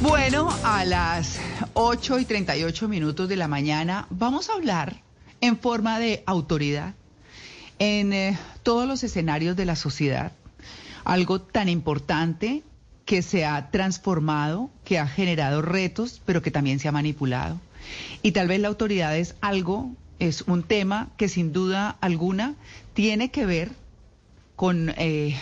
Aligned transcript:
Bueno, 0.00 0.48
a 0.64 0.84
las 0.84 1.38
8 1.74 2.18
y 2.20 2.24
38 2.24 2.88
minutos 2.88 3.28
de 3.28 3.36
la 3.36 3.48
mañana 3.48 4.06
vamos 4.10 4.48
a 4.48 4.54
hablar 4.54 5.02
en 5.40 5.58
forma 5.58 5.98
de 5.98 6.22
autoridad 6.26 6.94
en 7.78 8.12
eh, 8.12 8.38
todos 8.62 8.86
los 8.86 9.02
escenarios 9.02 9.56
de 9.56 9.64
la 9.64 9.74
sociedad. 9.74 10.32
Algo 11.04 11.40
tan 11.40 11.68
importante 11.68 12.62
que 13.04 13.22
se 13.22 13.44
ha 13.44 13.70
transformado, 13.70 14.70
que 14.84 14.98
ha 14.98 15.08
generado 15.08 15.62
retos, 15.62 16.22
pero 16.24 16.42
que 16.42 16.50
también 16.50 16.78
se 16.78 16.88
ha 16.88 16.92
manipulado. 16.92 17.60
Y 18.22 18.32
tal 18.32 18.46
vez 18.46 18.60
la 18.60 18.68
autoridad 18.68 19.16
es 19.16 19.34
algo, 19.40 19.90
es 20.18 20.42
un 20.42 20.62
tema 20.62 21.08
que 21.16 21.28
sin 21.28 21.52
duda 21.52 21.96
alguna 22.00 22.54
tiene 22.94 23.30
que 23.30 23.46
ver 23.46 23.72
con, 24.54 24.90
eh, 24.96 25.36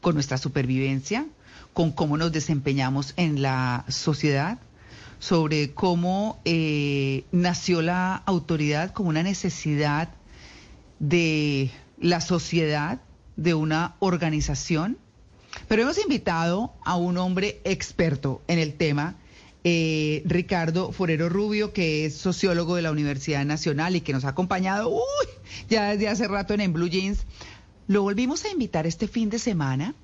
con 0.00 0.14
nuestra 0.14 0.38
supervivencia, 0.38 1.26
con 1.74 1.90
cómo 1.90 2.16
nos 2.16 2.32
desempeñamos 2.32 3.12
en 3.16 3.42
la 3.42 3.84
sociedad, 3.88 4.58
sobre 5.18 5.74
cómo 5.74 6.40
eh, 6.44 7.24
nació 7.32 7.82
la 7.82 8.14
autoridad 8.14 8.92
como 8.92 9.08
una 9.08 9.22
necesidad 9.22 10.08
de 11.00 11.70
la 11.98 12.20
sociedad, 12.20 13.00
de 13.36 13.54
una 13.54 13.96
organización. 13.98 14.98
Pero 15.66 15.82
hemos 15.82 15.98
invitado 15.98 16.72
a 16.84 16.96
un 16.96 17.18
hombre 17.18 17.60
experto 17.64 18.40
en 18.46 18.60
el 18.60 18.74
tema, 18.74 19.16
eh, 19.64 20.22
Ricardo 20.26 20.92
Forero 20.92 21.28
Rubio, 21.28 21.72
que 21.72 22.04
es 22.04 22.16
sociólogo 22.16 22.76
de 22.76 22.82
la 22.82 22.92
Universidad 22.92 23.44
Nacional 23.44 23.96
y 23.96 24.00
que 24.00 24.12
nos 24.12 24.24
ha 24.24 24.28
acompañado 24.28 24.90
uy, 24.90 25.26
ya 25.68 25.90
desde 25.90 26.08
hace 26.08 26.28
rato 26.28 26.54
en, 26.54 26.60
en 26.60 26.72
Blue 26.72 26.88
Jeans. 26.88 27.24
Lo 27.88 28.02
volvimos 28.02 28.44
a 28.44 28.50
invitar 28.50 28.86
este 28.86 29.08
fin 29.08 29.30
de 29.30 29.38
semana 29.38 29.94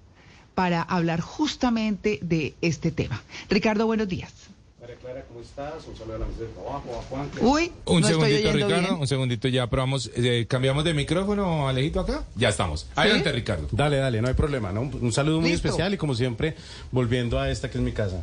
para 0.60 0.82
hablar 0.82 1.22
justamente 1.22 2.18
de 2.20 2.54
este 2.60 2.90
tema. 2.90 3.22
Ricardo, 3.48 3.86
buenos 3.86 4.06
días. 4.08 4.30
María 4.78 4.94
Clara, 4.96 5.24
¿cómo 5.26 5.40
estás? 5.40 5.86
Un 5.88 5.96
saludo 5.96 6.16
a 6.16 6.18
la 6.18 6.26
mesa 6.26 6.40
de 6.40 6.46
trabajo, 6.48 7.00
a 7.00 7.02
Juan. 7.08 7.30
Uy, 7.40 7.72
Un 7.86 8.02
no 8.02 8.06
segundito, 8.06 8.52
Ricardo, 8.52 8.80
bien. 8.82 8.94
un 9.00 9.06
segundito 9.06 9.48
ya 9.48 9.70
probamos, 9.70 10.10
eh, 10.16 10.44
cambiamos 10.46 10.84
de 10.84 10.92
micrófono, 10.92 11.66
Alejito, 11.66 12.00
acá. 12.00 12.24
Ya 12.36 12.50
estamos. 12.50 12.86
Adelante, 12.94 13.32
Ricardo. 13.32 13.68
Dale, 13.72 13.96
dale, 13.96 14.20
no 14.20 14.28
hay 14.28 14.34
problema, 14.34 14.70
¿no? 14.70 14.82
Un, 14.82 14.98
un 15.00 15.12
saludo 15.14 15.40
muy 15.40 15.48
Listo. 15.52 15.68
especial 15.68 15.94
y 15.94 15.96
como 15.96 16.14
siempre, 16.14 16.54
volviendo 16.92 17.40
a 17.40 17.48
esta 17.50 17.70
que 17.70 17.78
es 17.78 17.82
mi 17.82 17.92
casa. 17.92 18.22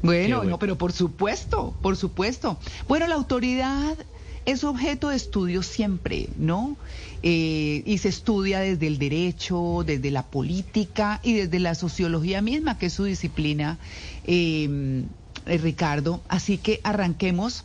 Bueno, 0.00 0.38
bueno. 0.38 0.50
no, 0.52 0.58
pero 0.58 0.78
por 0.78 0.92
supuesto, 0.92 1.74
por 1.82 1.98
supuesto. 1.98 2.58
Bueno, 2.88 3.06
la 3.06 3.16
autoridad 3.16 3.98
es 4.46 4.64
objeto 4.64 5.08
de 5.08 5.16
estudio 5.16 5.62
siempre, 5.62 6.28
¿no? 6.36 6.76
Eh, 7.22 7.82
y 7.86 7.98
se 7.98 8.08
estudia 8.08 8.60
desde 8.60 8.86
el 8.86 8.98
derecho, 8.98 9.82
desde 9.86 10.10
la 10.10 10.24
política 10.24 11.20
y 11.22 11.34
desde 11.34 11.58
la 11.58 11.74
sociología 11.74 12.42
misma, 12.42 12.78
que 12.78 12.86
es 12.86 12.92
su 12.92 13.04
disciplina, 13.04 13.78
eh, 14.26 15.04
eh, 15.46 15.58
Ricardo. 15.58 16.22
Así 16.28 16.58
que 16.58 16.80
arranquemos 16.82 17.64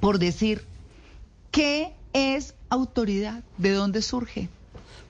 por 0.00 0.18
decir, 0.18 0.62
¿qué 1.50 1.92
es 2.12 2.54
autoridad? 2.68 3.42
¿De 3.56 3.70
dónde 3.70 4.02
surge? 4.02 4.48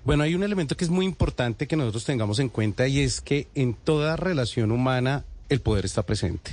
Bueno, 0.05 0.23
hay 0.23 0.35
un 0.35 0.43
elemento 0.43 0.77
que 0.77 0.85
es 0.85 0.91
muy 0.91 1.07
importante 1.07 1.67
que 1.67 1.77
nosotros 1.77 2.05
tengamos 2.05 2.39
en 2.39 2.49
cuenta 2.49 2.87
y 2.87 3.01
es 3.01 3.21
que 3.21 3.49
en 3.55 3.75
toda 3.75 4.17
relación 4.17 4.71
humana 4.71 5.25
el 5.49 5.61
poder 5.61 5.85
está 5.85 6.03
presente. 6.05 6.53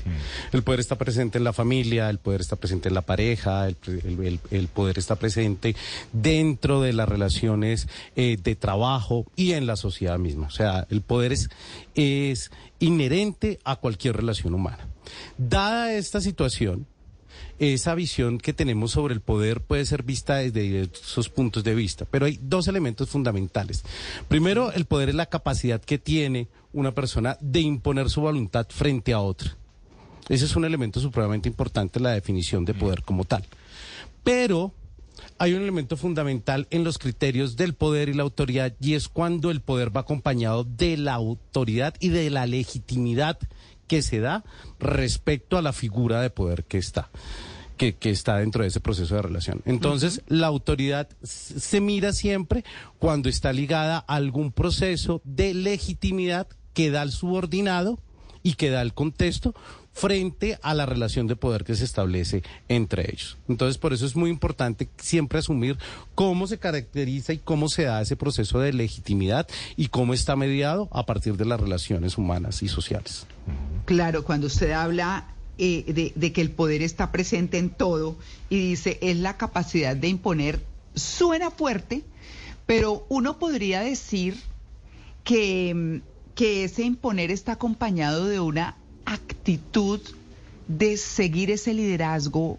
El 0.52 0.64
poder 0.64 0.80
está 0.82 0.98
presente 0.98 1.38
en 1.38 1.44
la 1.44 1.54
familia, 1.54 2.10
el 2.10 2.18
poder 2.20 2.42
está 2.42 2.56
presente 2.58 2.90
en 2.90 2.94
la 2.96 3.02
pareja, 3.02 3.68
el, 3.68 3.78
el- 3.88 4.26
el- 4.26 4.40
el 4.52 4.68
poder 4.68 4.98
está 5.00 5.16
presente 5.16 5.76
dentro 6.14 6.82
de 6.82 6.94
las 6.94 7.08
relaciones 7.08 7.88
eh, 8.16 8.38
de 8.44 8.56
trabajo 8.56 9.26
y 9.36 9.54
en 9.54 9.66
la 9.66 9.76
sociedad 9.78 10.20
misma. 10.20 10.48
O 10.48 10.52
sea, 10.52 10.86
el 10.90 11.02
poder 11.02 11.32
es, 11.32 11.50
es 11.96 12.52
inherente 12.80 13.60
a 13.64 13.78
cualquier 13.78 14.18
relación 14.18 14.54
humana. 14.54 14.88
Dada 15.38 15.94
esta 15.94 16.20
situación, 16.22 16.86
esa 17.60 17.94
visión 17.96 18.40
que 18.40 18.54
tenemos 18.54 18.92
sobre 18.92 19.14
el 19.14 19.22
poder 19.22 19.62
puede 19.62 19.86
ser 19.86 20.04
vista 20.04 20.38
desde 20.38 20.62
diversos 20.62 21.30
puntos 21.30 21.64
de 21.64 21.76
vista, 21.76 22.06
pero 22.10 22.26
hay 22.26 22.40
dos 22.42 22.68
elementos 22.68 23.10
fundamentales. 23.10 23.84
Primero, 24.28 24.72
el 24.72 24.86
poder 24.86 25.10
es 25.10 25.16
la 25.16 25.28
capacidad 25.28 25.80
que 25.82 25.98
tiene 26.00 26.48
una 26.74 26.94
persona 26.94 27.38
de 27.42 27.62
imponer 27.62 28.10
su 28.10 28.22
voluntad 28.22 28.68
frente 28.70 29.14
a 29.14 29.20
otra. 29.20 29.56
Ese 30.30 30.46
es 30.46 30.56
un 30.56 30.66
elemento 30.66 31.00
supremamente 31.00 31.50
importante 31.50 32.00
en 32.00 32.04
la 32.04 32.12
definición 32.12 32.64
de 32.66 32.74
poder 32.74 33.04
como 33.04 33.26
tal. 33.26 33.46
Pero 34.24 34.74
hay 35.38 35.54
un 35.54 35.62
elemento 35.64 35.98
fundamental 35.98 36.68
en 36.70 36.84
los 36.84 36.98
criterios 36.98 37.56
del 37.56 37.74
poder 37.74 38.10
y 38.10 38.14
la 38.14 38.24
autoridad 38.24 38.74
y 38.80 38.94
es 38.94 39.10
cuando 39.10 39.52
el 39.52 39.62
poder 39.62 39.96
va 39.96 40.02
acompañado 40.02 40.64
de 40.64 40.98
la 40.98 41.14
autoridad 41.16 41.96
y 42.00 42.10
de 42.10 42.30
la 42.30 42.46
legitimidad 42.46 43.40
que 43.88 44.02
se 44.02 44.20
da 44.20 44.44
respecto 44.80 45.58
a 45.58 45.62
la 45.62 45.74
figura 45.74 46.22
de 46.22 46.30
poder 46.30 46.64
que 46.64 46.78
está. 46.78 47.10
Que, 47.78 47.96
que 47.96 48.12
está 48.12 48.38
dentro 48.38 48.62
de 48.62 48.68
ese 48.68 48.80
proceso 48.80 49.16
de 49.16 49.24
relación. 49.24 49.64
Entonces, 49.66 50.22
la 50.28 50.46
autoridad 50.46 51.10
se 51.24 51.82
mira 51.82 52.14
siempre 52.14 52.64
cuando 53.00 53.28
está 53.28 53.52
ligada 53.52 54.06
a 54.08 54.16
algún 54.16 54.52
proceso 54.52 55.20
de 55.24 55.56
legitimidad 55.56 56.48
que 56.74 56.92
da 56.92 57.04
el 57.04 57.12
subordinado 57.12 58.00
y 58.44 58.54
que 58.54 58.70
da 58.70 58.82
el 58.82 58.94
contexto 58.94 59.54
frente 59.94 60.58
a 60.62 60.74
la 60.74 60.86
relación 60.86 61.28
de 61.28 61.36
poder 61.36 61.64
que 61.64 61.76
se 61.76 61.84
establece 61.84 62.44
entre 62.70 63.12
ellos. 63.12 63.38
Entonces, 63.48 63.78
por 63.78 63.94
eso 63.94 64.06
es 64.06 64.16
muy 64.16 64.30
importante 64.30 64.90
siempre 64.98 65.40
asumir 65.40 65.78
cómo 66.16 66.48
se 66.48 66.58
caracteriza 66.58 67.34
y 67.34 67.40
cómo 67.40 67.68
se 67.68 67.84
da 67.84 68.02
ese 68.02 68.16
proceso 68.16 68.60
de 68.60 68.74
legitimidad 68.74 69.48
y 69.76 69.88
cómo 69.88 70.14
está 70.14 70.36
mediado 70.36 70.88
a 70.92 71.06
partir 71.06 71.36
de 71.36 71.46
las 71.46 71.60
relaciones 71.60 72.18
humanas 72.18 72.64
y 72.64 72.70
sociales. 72.70 73.28
Claro, 73.86 74.24
cuando 74.24 74.48
usted 74.48 74.72
habla 74.72 75.36
eh, 75.58 75.84
de, 75.88 76.14
de 76.16 76.32
que 76.32 76.42
el 76.42 76.52
poder 76.52 76.82
está 76.82 77.12
presente 77.12 77.58
en 77.58 77.70
todo 77.70 78.16
y 78.50 78.70
dice 78.70 78.98
es 79.02 79.18
la 79.18 79.38
capacidad 79.38 79.96
de 79.96 80.08
imponer, 80.08 80.64
suena 80.96 81.52
fuerte, 81.52 82.04
pero 82.66 83.06
uno 83.10 83.38
podría 83.40 83.82
decir 83.82 84.38
que, 85.24 85.74
mm, 85.74 86.11
que 86.36 86.64
ese 86.64 86.84
imponer 86.84 87.32
está 87.32 87.54
acompañado 87.54 88.28
de 88.28 88.40
una 88.40 88.76
actitud 89.06 90.00
de 90.68 90.98
seguir 90.98 91.52
ese 91.52 91.74
liderazgo 91.74 92.58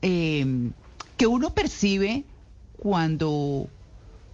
eh, 0.00 0.70
que 1.16 1.26
uno 1.26 1.54
percibe 1.54 2.24
cuando, 2.78 3.68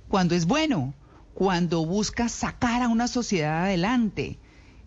cuando 0.08 0.34
es 0.34 0.46
bueno, 0.46 0.94
cuando 1.34 1.84
busca 1.84 2.28
sacar 2.28 2.82
a 2.82 2.88
una 2.88 3.08
sociedad 3.08 3.64
adelante, 3.64 4.38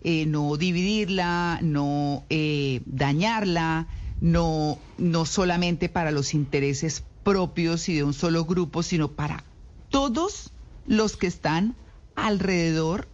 eh, 0.04 0.26
no 0.26 0.58
dividirla, 0.58 1.60
no 1.62 2.24
eh, 2.30 2.82
dañarla, 2.86 3.88
no, 4.20 4.80
no 4.98 5.26
solamente 5.26 5.90
para 5.90 6.12
los 6.12 6.34
intereses 6.34 7.04
propios 7.24 7.88
y 7.88 7.96
de 7.96 8.04
un 8.04 8.14
solo 8.14 8.46
grupo, 8.46 8.82
sino 8.84 9.12
para 9.12 9.44
todos 9.90 10.52
los 10.88 11.18
que 11.18 11.28
están 11.28 11.76
alrededor 12.16 13.08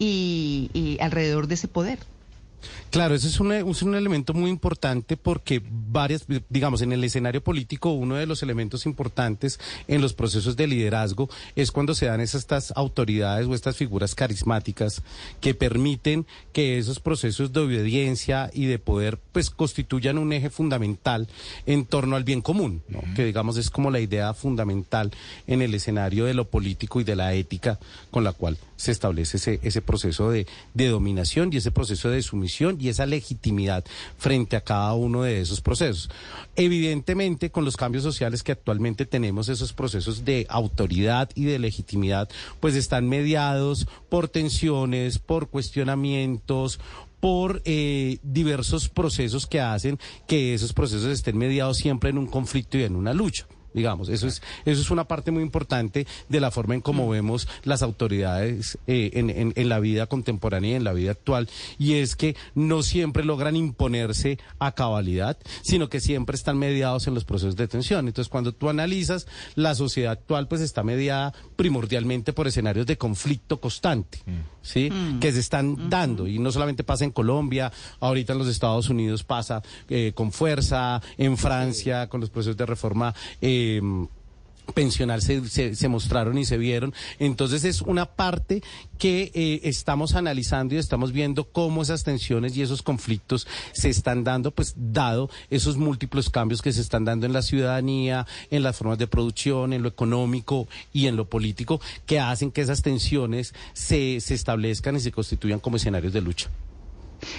y, 0.00 0.70
y 0.74 0.98
alrededor 1.00 1.46
de 1.48 1.54
ese 1.54 1.68
poder. 1.68 2.09
Claro, 2.90 3.14
ese 3.14 3.28
es 3.28 3.38
un, 3.40 3.52
es 3.52 3.82
un 3.82 3.94
elemento 3.94 4.34
muy 4.34 4.50
importante 4.50 5.16
porque 5.16 5.62
varias, 5.64 6.26
digamos, 6.48 6.82
en 6.82 6.92
el 6.92 7.04
escenario 7.04 7.42
político, 7.42 7.92
uno 7.92 8.16
de 8.16 8.26
los 8.26 8.42
elementos 8.42 8.86
importantes 8.86 9.58
en 9.88 10.00
los 10.00 10.12
procesos 10.12 10.56
de 10.56 10.66
liderazgo 10.66 11.28
es 11.56 11.72
cuando 11.72 11.94
se 11.94 12.06
dan 12.06 12.20
esas, 12.20 12.42
estas 12.42 12.72
autoridades 12.74 13.46
o 13.46 13.54
estas 13.54 13.76
figuras 13.76 14.14
carismáticas 14.14 15.02
que 15.40 15.54
permiten 15.54 16.26
que 16.52 16.78
esos 16.78 17.00
procesos 17.00 17.52
de 17.52 17.60
obediencia 17.60 18.50
y 18.52 18.66
de 18.66 18.78
poder 18.78 19.18
pues 19.32 19.50
constituyan 19.50 20.18
un 20.18 20.32
eje 20.32 20.50
fundamental 20.50 21.28
en 21.66 21.84
torno 21.84 22.16
al 22.16 22.24
bien 22.24 22.40
común, 22.40 22.82
¿no? 22.88 23.02
que 23.14 23.24
digamos 23.24 23.56
es 23.56 23.70
como 23.70 23.90
la 23.90 24.00
idea 24.00 24.34
fundamental 24.34 25.12
en 25.46 25.62
el 25.62 25.74
escenario 25.74 26.24
de 26.24 26.34
lo 26.34 26.48
político 26.48 27.00
y 27.00 27.04
de 27.04 27.16
la 27.16 27.34
ética 27.34 27.78
con 28.10 28.24
la 28.24 28.32
cual 28.32 28.58
se 28.76 28.92
establece 28.92 29.36
ese, 29.36 29.60
ese 29.62 29.82
proceso 29.82 30.30
de, 30.30 30.46
de 30.74 30.88
dominación 30.88 31.50
y 31.52 31.58
ese 31.58 31.70
proceso 31.70 32.08
de 32.08 32.22
sumisión 32.22 32.49
y 32.78 32.88
esa 32.88 33.06
legitimidad 33.06 33.84
frente 34.18 34.56
a 34.56 34.60
cada 34.60 34.94
uno 34.94 35.22
de 35.22 35.40
esos 35.40 35.60
procesos. 35.60 36.10
Evidentemente, 36.56 37.50
con 37.50 37.64
los 37.64 37.76
cambios 37.76 38.02
sociales 38.04 38.42
que 38.42 38.52
actualmente 38.52 39.06
tenemos, 39.06 39.48
esos 39.48 39.72
procesos 39.72 40.24
de 40.24 40.46
autoridad 40.48 41.30
y 41.34 41.44
de 41.44 41.58
legitimidad, 41.58 42.28
pues 42.60 42.74
están 42.74 43.08
mediados 43.08 43.86
por 44.08 44.28
tensiones, 44.28 45.18
por 45.18 45.48
cuestionamientos, 45.48 46.80
por 47.20 47.62
eh, 47.64 48.18
diversos 48.22 48.88
procesos 48.88 49.46
que 49.46 49.60
hacen 49.60 49.98
que 50.26 50.54
esos 50.54 50.72
procesos 50.72 51.10
estén 51.10 51.36
mediados 51.38 51.76
siempre 51.76 52.10
en 52.10 52.18
un 52.18 52.26
conflicto 52.26 52.78
y 52.78 52.82
en 52.84 52.96
una 52.96 53.14
lucha. 53.14 53.46
Digamos. 53.74 54.08
Eso 54.08 54.26
es, 54.26 54.42
eso 54.64 54.80
es 54.80 54.90
una 54.90 55.04
parte 55.04 55.30
muy 55.30 55.42
importante 55.42 56.06
de 56.28 56.40
la 56.40 56.50
forma 56.50 56.74
en 56.74 56.80
cómo 56.80 57.06
Mm. 57.06 57.10
vemos 57.10 57.48
las 57.64 57.82
autoridades 57.82 58.78
eh, 58.86 59.10
en, 59.14 59.30
en- 59.30 59.52
en 59.56 59.68
la 59.68 59.78
vida 59.80 60.06
contemporánea 60.06 60.72
y 60.72 60.74
en 60.74 60.84
la 60.84 60.92
vida 60.92 61.12
actual, 61.12 61.48
y 61.78 61.94
es 61.94 62.16
que 62.16 62.36
no 62.54 62.82
siempre 62.82 63.24
logran 63.24 63.56
imponerse 63.56 64.38
a 64.58 64.72
cabalidad, 64.72 65.36
sino 65.62 65.88
que 65.88 66.00
siempre 66.00 66.36
están 66.36 66.58
mediados 66.58 67.06
en 67.06 67.14
los 67.14 67.24
procesos 67.24 67.56
de 67.56 67.68
tensión. 67.68 68.06
Entonces, 68.08 68.28
cuando 68.30 68.52
tú 68.52 68.68
analizas, 68.68 69.26
la 69.54 69.74
sociedad 69.74 70.12
actual 70.12 70.48
pues 70.48 70.60
está 70.60 70.82
mediada 70.82 71.32
primordialmente 71.56 72.32
por 72.32 72.46
escenarios 72.48 72.86
de 72.86 72.96
conflicto 72.98 73.60
constante, 73.60 74.18
¿sí? 74.62 74.90
Que 75.20 75.32
se 75.32 75.40
están 75.40 75.88
dando, 75.90 76.26
y 76.26 76.38
no 76.38 76.50
solamente 76.52 76.84
pasa 76.84 77.04
en 77.04 77.10
Colombia, 77.12 77.70
ahorita 78.00 78.32
en 78.32 78.38
los 78.38 78.48
Estados 78.48 78.88
Unidos 78.88 79.24
pasa 79.24 79.62
eh, 79.88 80.12
con 80.14 80.32
fuerza, 80.32 81.00
en 81.18 81.36
Francia 81.36 82.08
con 82.08 82.20
los 82.20 82.30
procesos 82.30 82.56
de 82.56 82.66
reforma. 82.66 83.14
eh, 83.40 83.58
pensional 84.72 85.22
se, 85.22 85.48
se, 85.48 85.74
se 85.74 85.88
mostraron 85.88 86.38
y 86.38 86.44
se 86.44 86.58
vieron. 86.58 86.94
Entonces 87.18 87.64
es 87.64 87.82
una 87.82 88.06
parte 88.06 88.62
que 88.98 89.30
eh, 89.34 89.60
estamos 89.64 90.14
analizando 90.14 90.74
y 90.74 90.78
estamos 90.78 91.12
viendo 91.12 91.44
cómo 91.44 91.82
esas 91.82 92.04
tensiones 92.04 92.56
y 92.56 92.62
esos 92.62 92.82
conflictos 92.82 93.46
se 93.72 93.88
están 93.88 94.24
dando, 94.24 94.50
pues 94.50 94.74
dado 94.76 95.30
esos 95.50 95.76
múltiples 95.76 96.30
cambios 96.30 96.62
que 96.62 96.72
se 96.72 96.80
están 96.80 97.04
dando 97.04 97.26
en 97.26 97.32
la 97.32 97.42
ciudadanía, 97.42 98.26
en 98.50 98.62
las 98.62 98.76
formas 98.76 98.98
de 98.98 99.06
producción, 99.06 99.72
en 99.72 99.82
lo 99.82 99.88
económico 99.88 100.68
y 100.92 101.06
en 101.06 101.16
lo 101.16 101.28
político, 101.28 101.80
que 102.06 102.20
hacen 102.20 102.50
que 102.50 102.60
esas 102.60 102.82
tensiones 102.82 103.54
se, 103.72 104.20
se 104.20 104.34
establezcan 104.34 104.96
y 104.96 105.00
se 105.00 105.12
constituyan 105.12 105.60
como 105.60 105.76
escenarios 105.76 106.12
de 106.12 106.20
lucha. 106.20 106.50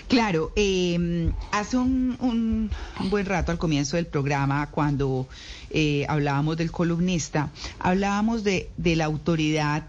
Claro, 0.07 0.51
eh, 0.55 1.31
hace 1.51 1.77
un, 1.77 2.69
buen 3.09 3.25
rato 3.25 3.51
al 3.51 3.57
comienzo 3.57 3.97
del 3.97 4.07
programa, 4.07 4.69
cuando 4.71 5.27
eh, 5.69 6.05
hablábamos 6.07 6.57
del 6.57 6.71
columnista, 6.71 7.49
hablábamos 7.79 8.43
de 8.43 8.69
la 8.77 9.05
autoridad 9.05 9.85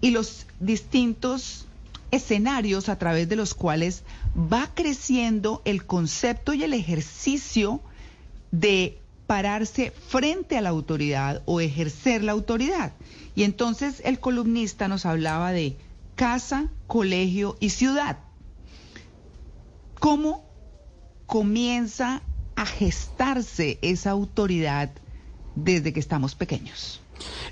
y 0.00 0.10
los 0.10 0.46
distintos 0.60 1.66
escenarios 2.10 2.88
a 2.88 2.98
través 2.98 3.28
de 3.28 3.36
los 3.36 3.54
cuales 3.54 4.02
va 4.36 4.70
creciendo 4.74 5.62
el 5.64 5.84
concepto 5.84 6.54
y 6.54 6.62
el 6.62 6.74
ejercicio 6.74 7.80
de 8.50 8.98
pararse 9.26 9.92
frente 10.08 10.56
a 10.56 10.60
la 10.60 10.68
autoridad 10.68 11.42
o 11.46 11.60
ejercer 11.60 12.22
la 12.22 12.32
autoridad. 12.32 12.92
Y 13.34 13.42
entonces 13.42 14.00
el 14.04 14.20
columnista 14.20 14.88
nos 14.88 15.06
hablaba 15.06 15.52
de 15.52 15.76
casa, 16.14 16.68
colegio 16.86 17.56
y 17.58 17.70
ciudad. 17.70 18.18
¿Cómo 19.98 20.44
comienza 21.26 22.22
a 22.56 22.66
gestarse 22.66 23.78
esa 23.82 24.10
autoridad 24.10 24.90
desde 25.54 25.92
que 25.92 26.00
estamos 26.00 26.34
pequeños? 26.34 27.00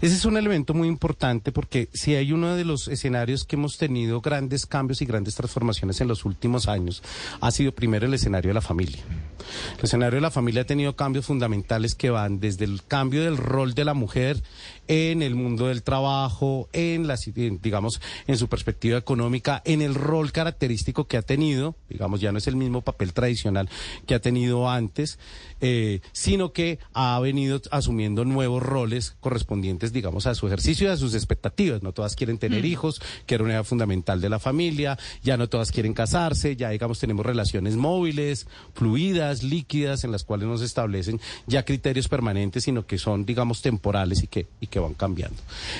Ese 0.01 0.17
es 0.17 0.25
un 0.25 0.37
elemento 0.37 0.75
muy 0.75 0.89
importante 0.89 1.53
porque 1.53 1.89
si 1.93 2.15
hay 2.15 2.33
uno 2.33 2.57
de 2.57 2.65
los 2.65 2.89
escenarios 2.89 3.45
que 3.45 3.57
hemos 3.57 3.79
tenido 3.79 4.21
grandes 4.21 4.67
cambios 4.67 5.01
y 5.03 5.07
grandes 5.07 5.37
transformaciones 5.37 6.01
en 6.01 6.09
los 6.09 6.25
últimos 6.25 6.69
años, 6.69 7.03
ha 7.41 7.51
sido 7.51 7.73
primero 7.73 8.07
el 8.07 8.15
escenario 8.15 8.51
de 8.51 8.55
la 8.55 8.61
familia. 8.61 9.03
El 9.79 9.85
escenario 9.85 10.17
de 10.17 10.21
la 10.21 10.31
familia 10.31 10.63
ha 10.63 10.67
tenido 10.67 10.95
cambios 10.95 11.27
fundamentales 11.27 11.95
que 11.95 12.11
van 12.11 12.41
desde 12.41 12.65
el 12.65 12.85
cambio 12.85 13.25
del 13.25 13.37
rol 13.37 13.75
de 13.75 13.85
la 13.85 13.95
mujer 13.95 14.43
en 14.89 15.23
el 15.23 15.35
mundo 15.35 15.69
del 15.69 15.83
trabajo, 15.83 16.69
en 16.73 17.07
la, 17.07 17.17
digamos, 17.35 18.01
en 18.27 18.37
su 18.37 18.49
perspectiva 18.49 18.99
económica, 18.99 19.63
en 19.65 19.81
el 19.81 19.95
rol 19.95 20.33
característico 20.33 21.07
que 21.07 21.17
ha 21.17 21.23
tenido, 21.23 21.77
digamos, 21.89 22.21
ya 22.21 22.33
no 22.33 22.39
es 22.39 22.47
el 22.47 22.57
mismo 22.57 22.83
papel 22.83 23.13
tradicional 23.13 23.69
que 24.07 24.15
ha 24.15 24.21
tenido 24.21 24.69
antes, 24.69 25.19
eh, 25.61 26.01
sino 26.13 26.53
que 26.53 26.79
ha 26.93 27.19
venido 27.21 27.61
asumiendo 27.71 28.25
nuevos 28.25 28.63
roles 28.63 29.17
correspondientes, 29.21 29.93
digamos, 29.93 30.27
a 30.27 30.35
su 30.35 30.47
ejercicio 30.47 30.89
y 30.89 30.91
a 30.91 30.97
sus 30.97 31.15
expectativas. 31.15 31.83
No 31.83 31.93
todas 31.93 32.17
quieren 32.17 32.39
tener 32.39 32.65
hijos, 32.65 33.01
que 33.27 33.37
era 33.37 33.45
una 33.45 33.55
idea 33.55 33.65
fundamental 33.65 34.21
de 34.21 34.29
la 34.29 34.39
familia, 34.39 34.99
ya 35.23 35.37
no 35.37 35.49
todas 35.49 35.71
quieren 35.71 35.95
casarse, 35.95 36.57
ya, 36.57 36.71
digamos, 36.71 36.99
tenemos 36.99 37.25
relaciones 37.25 37.77
móviles, 37.77 38.47
fluidas, 38.75 39.43
líquidas, 39.43 39.62
en 39.73 40.13
las 40.13 40.25
cuales 40.25 40.47
no 40.47 40.59
se 40.59 40.65
establecen 40.65 41.21
ya 41.47 41.65
criterios 41.65 42.09
permanentes, 42.09 42.65
sino 42.65 42.87
que 42.87 42.99
son, 42.99 43.25
digamos, 43.25 43.63
temporales 43.63 44.23
y 44.23 44.27
que, 44.27 44.47
y 44.61 44.67
que 44.67 44.79
van 44.79 44.95
cambiando. 44.95 45.37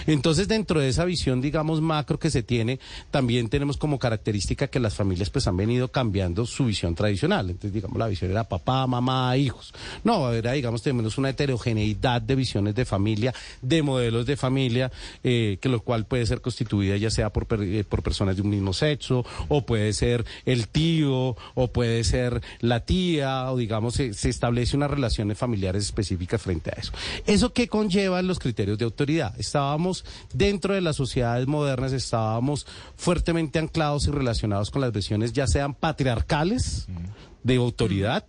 Entonces, 0.07 0.49
dentro 0.49 0.81
de 0.81 0.89
esa 0.89 1.05
visión, 1.05 1.41
digamos, 1.41 1.81
macro 1.81 2.19
que 2.19 2.31
se 2.31 2.43
tiene, 2.43 2.81
también 3.11 3.49
tenemos 3.49 3.77
como 3.77 3.99
característica 3.99 4.69
que 4.69 4.81
las 4.81 4.95
familias 4.95 5.31
pues 5.31 5.47
han 5.47 5.57
venido 5.57 5.89
cambiando 5.89 6.47
su 6.47 6.65
visión 6.65 6.95
tradicional. 6.95 7.51
Entonces, 7.51 7.73
digamos, 7.73 7.99
la 7.99 8.09
visión 8.09 8.31
era 8.31 8.45
papá, 8.45 8.87
mamá, 8.87 9.37
hijos. 9.37 9.73
No, 10.05 10.15
ahora, 10.27 10.53
digamos, 10.53 10.83
tenemos 10.83 11.19
una 11.19 11.31
heterogeneidad 11.31 12.23
de 12.23 12.35
visiones 12.35 12.75
de 12.75 12.85
familia, 12.85 13.35
de 13.61 13.83
modelos 13.83 14.27
de 14.27 14.37
familia, 14.37 14.91
eh, 15.23 15.59
que 15.61 15.69
lo 15.69 15.81
cual 15.81 16.07
puede 16.07 16.27
ser 16.27 16.41
constituida 16.41 16.97
ya 16.97 17.11
sea 17.11 17.31
por, 17.31 17.47
eh, 17.63 17.85
por 17.89 18.03
personas 18.03 18.37
de 18.37 18.43
un 18.43 18.51
mismo 18.51 18.73
sexo, 18.73 19.25
o 19.49 19.67
puede 19.67 19.93
ser 19.93 20.25
el 20.47 20.69
tío, 20.69 21.37
o 21.55 21.73
puede 21.73 22.05
ser 22.05 22.43
la 22.61 22.81
tía, 22.81 23.51
o 23.51 23.57
digamos, 23.57 23.72
se, 23.91 24.15
se 24.15 24.29
establece 24.29 24.77
unas 24.77 24.91
relaciones 24.91 25.39
familiares 25.39 25.85
específicas 25.85 26.43
frente 26.43 26.71
a 26.71 26.81
eso. 26.81 26.93
¿Eso 27.27 27.53
qué 27.53 27.69
conlleva 27.69 28.23
los 28.23 28.39
criterios 28.39 28.79
de 28.79 28.85
autoridad? 28.85 29.39
Estábamos 29.39 30.05
dentro 30.33 30.75
de 30.75 30.81
las 30.81 30.97
sociedades 30.97 31.47
modernas, 31.47 31.93
estábamos 31.93 32.67
fuertemente 32.97 33.59
anclados 33.59 34.07
y 34.07 34.11
relacionados 34.11 34.71
con 34.71 34.81
las 34.81 34.93
visiones 34.93 35.33
ya 35.33 35.47
sean 35.47 35.75
patriarcales 35.75 36.87
de 37.43 37.57
autoridad, 37.57 38.25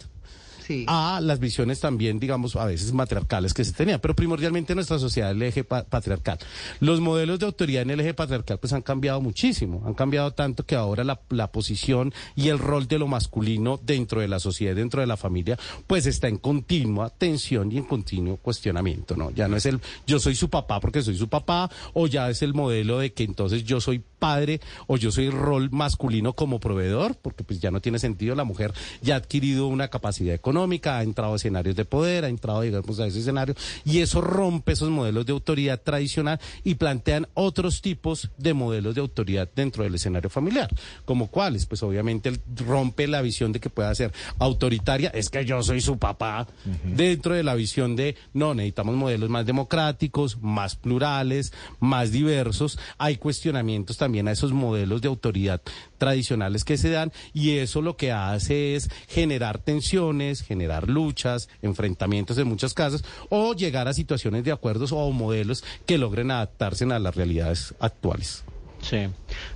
A 0.87 1.19
las 1.21 1.39
visiones 1.39 1.79
también, 1.79 2.19
digamos, 2.19 2.55
a 2.55 2.65
veces 2.65 2.93
matriarcales 2.93 3.53
que 3.53 3.63
se 3.65 3.73
tenían, 3.73 3.99
pero 3.99 4.15
primordialmente 4.15 4.75
nuestra 4.75 4.99
sociedad 4.99 5.31
el 5.31 5.41
eje 5.41 5.63
pa- 5.63 5.83
patriarcal. 5.83 6.37
Los 6.79 6.99
modelos 6.99 7.39
de 7.39 7.45
autoridad 7.45 7.83
en 7.83 7.91
el 7.91 7.99
eje 7.99 8.13
patriarcal 8.13 8.59
pues 8.59 8.73
han 8.73 8.81
cambiado 8.81 9.21
muchísimo, 9.21 9.83
han 9.85 9.93
cambiado 9.93 10.31
tanto 10.31 10.65
que 10.65 10.75
ahora 10.75 11.03
la, 11.03 11.47
posición 11.51 12.13
y 12.35 12.47
el 12.49 12.59
rol 12.59 12.87
de 12.87 12.97
lo 12.99 13.07
masculino 13.07 13.79
dentro 13.83 14.21
de 14.21 14.27
la 14.27 14.39
sociedad, 14.39 14.75
dentro 14.75 15.01
de 15.01 15.07
la 15.07 15.17
familia, 15.17 15.57
pues 15.87 16.05
está 16.05 16.27
en 16.27 16.37
continua 16.37 17.09
tensión 17.09 17.71
y 17.71 17.77
en 17.77 17.83
continuo 17.83 18.37
cuestionamiento, 18.37 19.15
¿no? 19.15 19.31
Ya 19.31 19.47
no 19.47 19.57
es 19.57 19.65
el 19.65 19.79
yo 20.07 20.19
soy 20.19 20.35
su 20.35 20.49
papá 20.49 20.79
porque 20.79 21.01
soy 21.01 21.17
su 21.17 21.27
papá, 21.27 21.69
o 21.93 22.07
ya 22.07 22.29
es 22.29 22.41
el 22.41 22.53
modelo 22.53 22.99
de 22.99 23.13
que 23.13 23.23
entonces 23.23 23.63
yo 23.63 23.81
soy 23.81 24.01
padre 24.19 24.61
o 24.87 24.95
yo 24.97 25.11
soy 25.11 25.29
rol 25.29 25.69
masculino 25.71 26.33
como 26.33 26.59
proveedor, 26.59 27.15
porque 27.21 27.43
pues 27.43 27.59
ya 27.59 27.71
no 27.71 27.81
tiene 27.81 27.99
sentido, 27.99 28.35
la 28.35 28.45
mujer 28.45 28.73
ya 29.01 29.15
ha 29.15 29.17
adquirido 29.17 29.67
una 29.67 29.89
capacidad 29.89 30.33
económica, 30.33 30.52
ha 30.85 31.03
entrado 31.03 31.33
a 31.33 31.35
escenarios 31.35 31.75
de 31.75 31.85
poder, 31.85 32.25
ha 32.25 32.29
entrado, 32.29 32.61
digamos, 32.61 32.99
a 32.99 33.07
ese 33.07 33.19
escenario, 33.19 33.55
y 33.85 33.99
eso 33.99 34.21
rompe 34.21 34.73
esos 34.73 34.89
modelos 34.89 35.25
de 35.25 35.31
autoridad 35.31 35.81
tradicional 35.81 36.39
y 36.63 36.75
plantean 36.75 37.27
otros 37.33 37.81
tipos 37.81 38.29
de 38.37 38.53
modelos 38.53 38.95
de 38.95 39.01
autoridad 39.01 39.49
dentro 39.55 39.83
del 39.83 39.95
escenario 39.95 40.29
familiar, 40.29 40.69
como 41.05 41.27
cuáles, 41.27 41.65
pues 41.65 41.83
obviamente 41.83 42.33
rompe 42.65 43.07
la 43.07 43.21
visión 43.21 43.51
de 43.51 43.59
que 43.59 43.69
pueda 43.69 43.93
ser 43.95 44.11
autoritaria, 44.39 45.09
es 45.09 45.29
que 45.29 45.45
yo 45.45 45.61
soy 45.63 45.81
su 45.81 45.97
papá, 45.97 46.47
dentro 46.83 47.33
de 47.33 47.43
la 47.43 47.55
visión 47.55 47.95
de, 47.95 48.15
no, 48.33 48.53
necesitamos 48.53 48.95
modelos 48.95 49.29
más 49.29 49.45
democráticos, 49.45 50.41
más 50.41 50.75
plurales, 50.75 51.53
más 51.79 52.11
diversos, 52.11 52.79
hay 52.97 53.17
cuestionamientos 53.17 53.97
también 53.97 54.27
a 54.27 54.31
esos 54.31 54.51
modelos 54.51 55.01
de 55.01 55.07
autoridad 55.07 55.61
tradicionales 56.03 56.65
que 56.65 56.77
se 56.77 56.89
dan 56.89 57.13
y 57.33 57.59
eso 57.59 57.81
lo 57.81 57.95
que 57.95 58.11
hace 58.11 58.75
es 58.75 58.89
generar 59.07 59.57
tensiones, 59.57 60.41
generar 60.41 60.89
luchas, 60.89 61.47
enfrentamientos 61.61 62.37
en 62.37 62.49
muchos 62.49 62.73
casos 62.73 63.05
o 63.29 63.53
llegar 63.53 63.87
a 63.87 63.93
situaciones 63.93 64.43
de 64.43 64.51
acuerdos 64.51 64.91
o 64.91 65.09
modelos 65.11 65.63
que 65.85 65.97
logren 65.97 66.29
adaptarse 66.29 66.83
a 66.83 66.99
las 66.99 67.15
realidades 67.15 67.73
actuales. 67.79 68.43
Sí. 68.83 69.07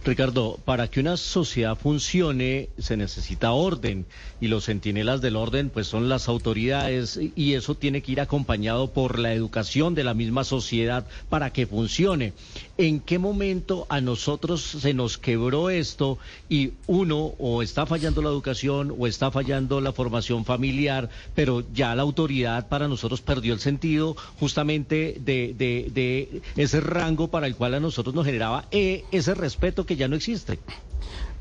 Ricardo, 0.06 0.58
para 0.64 0.88
que 0.88 1.02
una 1.02 1.18
sociedad 1.18 1.78
funcione 1.78 2.70
se 2.78 2.96
necesita 2.96 3.52
orden 3.52 4.06
y 4.40 4.48
los 4.48 4.66
centinelas 4.66 5.20
del 5.20 5.36
orden 5.36 5.70
pues 5.70 5.88
son 5.88 6.08
las 6.08 6.30
autoridades 6.30 7.20
y 7.36 7.54
eso 7.54 7.76
tiene 7.76 8.02
que 8.02 8.14
ir 8.14 8.22
acompañado 8.22 8.94
por 8.94 9.20
la 9.20 9.34
educación 9.34 9.96
de 9.96 10.06
la 10.06 10.14
misma 10.14 10.46
sociedad 10.46 11.06
para 11.30 11.52
que 11.52 11.68
funcione. 11.68 12.34
¿En 12.78 13.02
qué 13.02 13.20
momento 13.20 13.86
a 13.90 14.00
nosotros 14.00 14.62
se 14.62 14.94
nos 14.94 15.18
quebró 15.18 15.70
esto 15.70 16.18
y 16.48 16.72
uno 16.86 17.34
o 17.38 17.62
está 17.62 17.86
fallando 17.86 18.22
la 18.22 18.30
educación 18.30 18.96
o 18.98 19.08
está 19.08 19.30
fallando 19.30 19.82
la 19.82 19.92
formación 19.92 20.46
familiar, 20.46 21.10
pero 21.36 21.64
ya 21.74 21.96
la 21.96 22.04
autoridad 22.04 22.70
para 22.70 22.88
nosotros 22.88 23.22
perdió 23.22 23.54
el 23.54 23.60
sentido 23.60 24.16
justamente 24.40 25.18
de, 25.20 25.54
de, 25.58 25.90
de 25.94 26.42
ese 26.56 26.80
rango 26.80 27.28
para 27.28 27.48
el 27.48 27.56
cual 27.56 27.74
a 27.74 27.80
nosotros 27.80 28.16
nos 28.16 28.26
generaba 28.26 28.66
eh, 28.72 29.04
ese 29.18 29.34
respeto 29.34 29.86
que 29.86 29.96
ya 29.96 30.08
no 30.08 30.16
existe? 30.16 30.60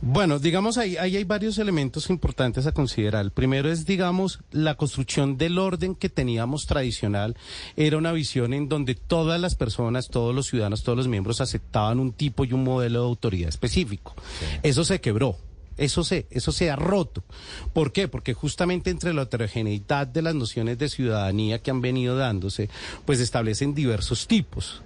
Bueno, 0.02 0.38
digamos, 0.38 0.76
ahí, 0.76 0.96
ahí 0.98 1.16
hay 1.16 1.24
varios 1.24 1.58
elementos 1.58 2.10
importantes 2.10 2.66
a 2.66 2.72
considerar. 2.72 3.24
El 3.24 3.30
primero 3.30 3.70
es, 3.70 3.86
digamos, 3.86 4.40
la 4.50 4.74
construcción 4.74 5.38
del 5.38 5.58
orden 5.58 5.94
que 5.94 6.10
teníamos 6.10 6.66
tradicional. 6.66 7.34
Era 7.76 7.96
una 7.96 8.12
visión 8.12 8.52
en 8.52 8.68
donde 8.68 8.94
todas 8.94 9.40
las 9.40 9.54
personas, 9.54 10.08
todos 10.08 10.34
los 10.34 10.48
ciudadanos, 10.48 10.82
todos 10.82 10.98
los 10.98 11.08
miembros 11.08 11.40
aceptaban 11.40 11.98
un 11.98 12.12
tipo 12.12 12.44
y 12.44 12.52
un 12.52 12.62
modelo 12.62 13.00
de 13.00 13.06
autoridad 13.06 13.48
específico. 13.48 14.14
Eso 14.62 14.84
se 14.84 15.00
quebró. 15.00 15.38
Eso 15.76 16.04
se, 16.04 16.26
eso 16.30 16.52
se 16.52 16.70
ha 16.70 16.76
roto. 16.76 17.24
¿Por 17.72 17.92
qué? 17.92 18.08
Porque 18.08 18.34
justamente 18.34 18.90
entre 18.90 19.12
la 19.14 19.22
heterogeneidad 19.22 20.06
de 20.06 20.22
las 20.22 20.34
nociones 20.34 20.78
de 20.78 20.88
ciudadanía 20.88 21.60
que 21.60 21.70
han 21.70 21.80
venido 21.80 22.16
dándose, 22.16 22.68
pues 23.04 23.20
establecen 23.20 23.74
diversos 23.74 24.26
tipos 24.26 24.82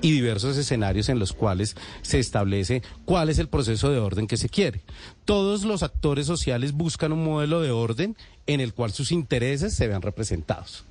y 0.00 0.12
diversos 0.12 0.56
escenarios 0.56 1.08
en 1.08 1.18
los 1.18 1.32
cuales 1.32 1.76
se 2.02 2.18
establece 2.18 2.82
cuál 3.04 3.28
es 3.28 3.38
el 3.38 3.48
proceso 3.48 3.90
de 3.90 3.98
orden 3.98 4.26
que 4.26 4.36
se 4.36 4.48
quiere. 4.48 4.82
Todos 5.24 5.64
los 5.64 5.82
actores 5.82 6.26
sociales 6.26 6.72
buscan 6.72 7.12
un 7.12 7.24
modelo 7.24 7.60
de 7.60 7.70
orden 7.70 8.16
en 8.46 8.60
el 8.60 8.74
cual 8.74 8.92
sus 8.92 9.12
intereses 9.12 9.74
se 9.74 9.86
vean 9.86 10.02
representados. 10.02 10.84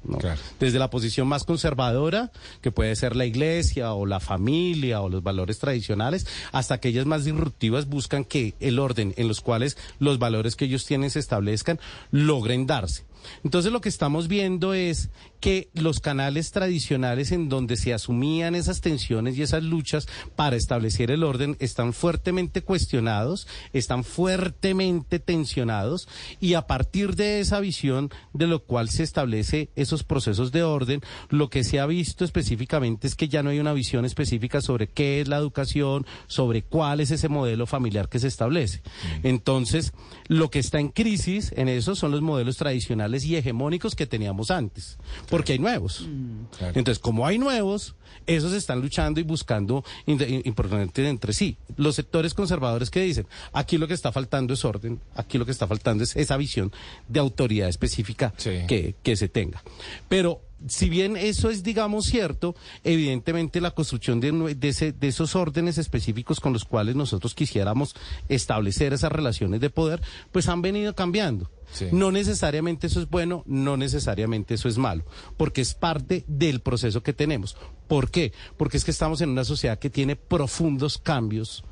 Desde 0.59 0.79
la 0.79 0.89
posición 0.89 1.27
más 1.27 1.43
conservadora, 1.43 2.31
que 2.61 2.71
puede 2.71 2.95
ser 2.95 3.15
la 3.15 3.25
iglesia 3.25 3.93
o 3.93 4.05
la 4.05 4.19
familia 4.19 5.01
o 5.01 5.09
los 5.09 5.23
valores 5.23 5.59
tradicionales, 5.59 6.25
hasta 6.51 6.75
aquellas 6.75 7.05
más 7.05 7.25
disruptivas 7.25 7.87
buscan 7.87 8.23
que 8.23 8.53
el 8.59 8.79
orden 8.79 9.13
en 9.17 9.27
los 9.27 9.41
cuales 9.41 9.77
los 9.99 10.19
valores 10.19 10.55
que 10.55 10.65
ellos 10.65 10.85
tienen 10.85 11.09
se 11.09 11.19
establezcan 11.19 11.79
logren 12.11 12.65
darse. 12.65 13.08
Entonces 13.43 13.71
lo 13.71 13.81
que 13.81 13.89
estamos 13.89 14.27
viendo 14.27 14.73
es 14.73 15.09
que 15.39 15.69
los 15.73 15.99
canales 15.99 16.51
tradicionales 16.51 17.31
en 17.31 17.49
donde 17.49 17.77
se 17.77 17.93
asumían 17.93 18.55
esas 18.55 18.81
tensiones 18.81 19.37
y 19.37 19.41
esas 19.41 19.63
luchas 19.63 20.07
para 20.35 20.55
establecer 20.55 21.11
el 21.11 21.23
orden 21.23 21.55
están 21.59 21.93
fuertemente 21.93 22.61
cuestionados, 22.61 23.47
están 23.73 24.03
fuertemente 24.03 25.19
tensionados 25.19 26.07
y 26.39 26.55
a 26.55 26.67
partir 26.67 27.15
de 27.15 27.39
esa 27.39 27.59
visión 27.59 28.09
de 28.33 28.47
lo 28.47 28.63
cual 28.63 28.89
se 28.89 29.03
establece 29.03 29.69
esos 29.75 30.03
procesos 30.03 30.51
de 30.51 30.63
orden, 30.63 31.01
lo 31.29 31.49
que 31.49 31.63
se 31.63 31.79
ha 31.79 31.85
visto 31.85 32.25
específicamente 32.25 33.07
es 33.07 33.15
que 33.15 33.29
ya 33.29 33.43
no 33.43 33.49
hay 33.49 33.59
una 33.59 33.73
visión 33.73 34.05
específica 34.05 34.61
sobre 34.61 34.87
qué 34.87 35.21
es 35.21 35.27
la 35.27 35.37
educación, 35.37 36.05
sobre 36.27 36.63
cuál 36.63 36.99
es 36.99 37.11
ese 37.11 37.29
modelo 37.29 37.65
familiar 37.65 38.09
que 38.09 38.19
se 38.19 38.27
establece. 38.27 38.81
Mm. 39.23 39.27
Entonces, 39.27 39.93
lo 40.27 40.49
que 40.49 40.59
está 40.59 40.79
en 40.79 40.89
crisis 40.89 41.53
en 41.55 41.69
eso 41.69 41.95
son 41.95 42.11
los 42.11 42.21
modelos 42.21 42.57
tradicionales 42.57 43.08
y 43.25 43.35
hegemónicos 43.35 43.95
que 43.95 44.05
teníamos 44.05 44.51
antes 44.51 44.97
porque 45.29 45.53
hay 45.53 45.59
nuevos. 45.59 46.07
Mm. 46.07 46.75
Entonces, 46.75 46.99
como 46.99 47.25
hay 47.25 47.37
nuevos, 47.37 47.95
esos 48.25 48.53
están 48.53 48.81
luchando 48.81 49.19
y 49.19 49.23
buscando 49.23 49.83
importante 50.05 51.07
entre 51.07 51.33
sí. 51.33 51.57
Los 51.77 51.95
sectores 51.95 52.33
conservadores 52.33 52.89
que 52.89 53.01
dicen, 53.01 53.27
aquí 53.53 53.77
lo 53.77 53.87
que 53.87 53.93
está 53.93 54.11
faltando 54.11 54.53
es 54.53 54.65
orden, 54.65 54.99
aquí 55.15 55.37
lo 55.37 55.45
que 55.45 55.51
está 55.51 55.67
faltando 55.67 56.03
es 56.03 56.15
esa 56.15 56.37
visión 56.37 56.71
de 57.07 57.19
autoridad 57.19 57.69
específica 57.69 58.33
que, 58.37 58.95
que 59.01 59.15
se 59.15 59.29
tenga. 59.29 59.63
Pero 60.07 60.41
si 60.67 60.89
bien 60.89 61.15
eso 61.15 61.49
es, 61.49 61.63
digamos, 61.63 62.05
cierto, 62.05 62.55
evidentemente 62.83 63.61
la 63.61 63.71
construcción 63.71 64.19
de, 64.19 64.55
de, 64.55 65.07
esos 65.07 65.35
órdenes 65.35 65.77
específicos 65.77 66.39
con 66.39 66.53
los 66.53 66.65
cuales 66.65 66.95
nosotros 66.95 67.33
quisiéramos 67.33 67.95
establecer 68.27 68.93
esas 68.93 69.11
relaciones 69.11 69.61
de 69.61 69.69
poder, 69.69 70.01
pues 70.31 70.47
han 70.47 70.61
venido 70.61 70.95
cambiando. 70.95 71.49
No 71.91 72.11
necesariamente 72.11 72.87
eso 72.87 72.99
es 72.99 73.09
bueno, 73.09 73.43
no 73.45 73.77
necesariamente 73.77 74.55
eso 74.55 74.67
es 74.67 74.77
malo, 74.77 75.03
porque 75.37 75.61
es 75.61 75.75
parte 75.75 76.25
del 76.27 76.61
proceso 76.61 77.03
que 77.03 77.13
tenemos. 77.13 77.55
¿Por 77.87 78.09
qué? 78.09 78.33
Porque 78.57 78.77
es 78.77 78.83
que 78.83 78.91
estamos 78.91 79.21
en 79.21 79.29
una 79.29 79.45
sociedad 79.45 79.77
que 79.77 79.91
tiene 79.91 80.15
profundos 80.15 80.97
cambios 80.97 81.63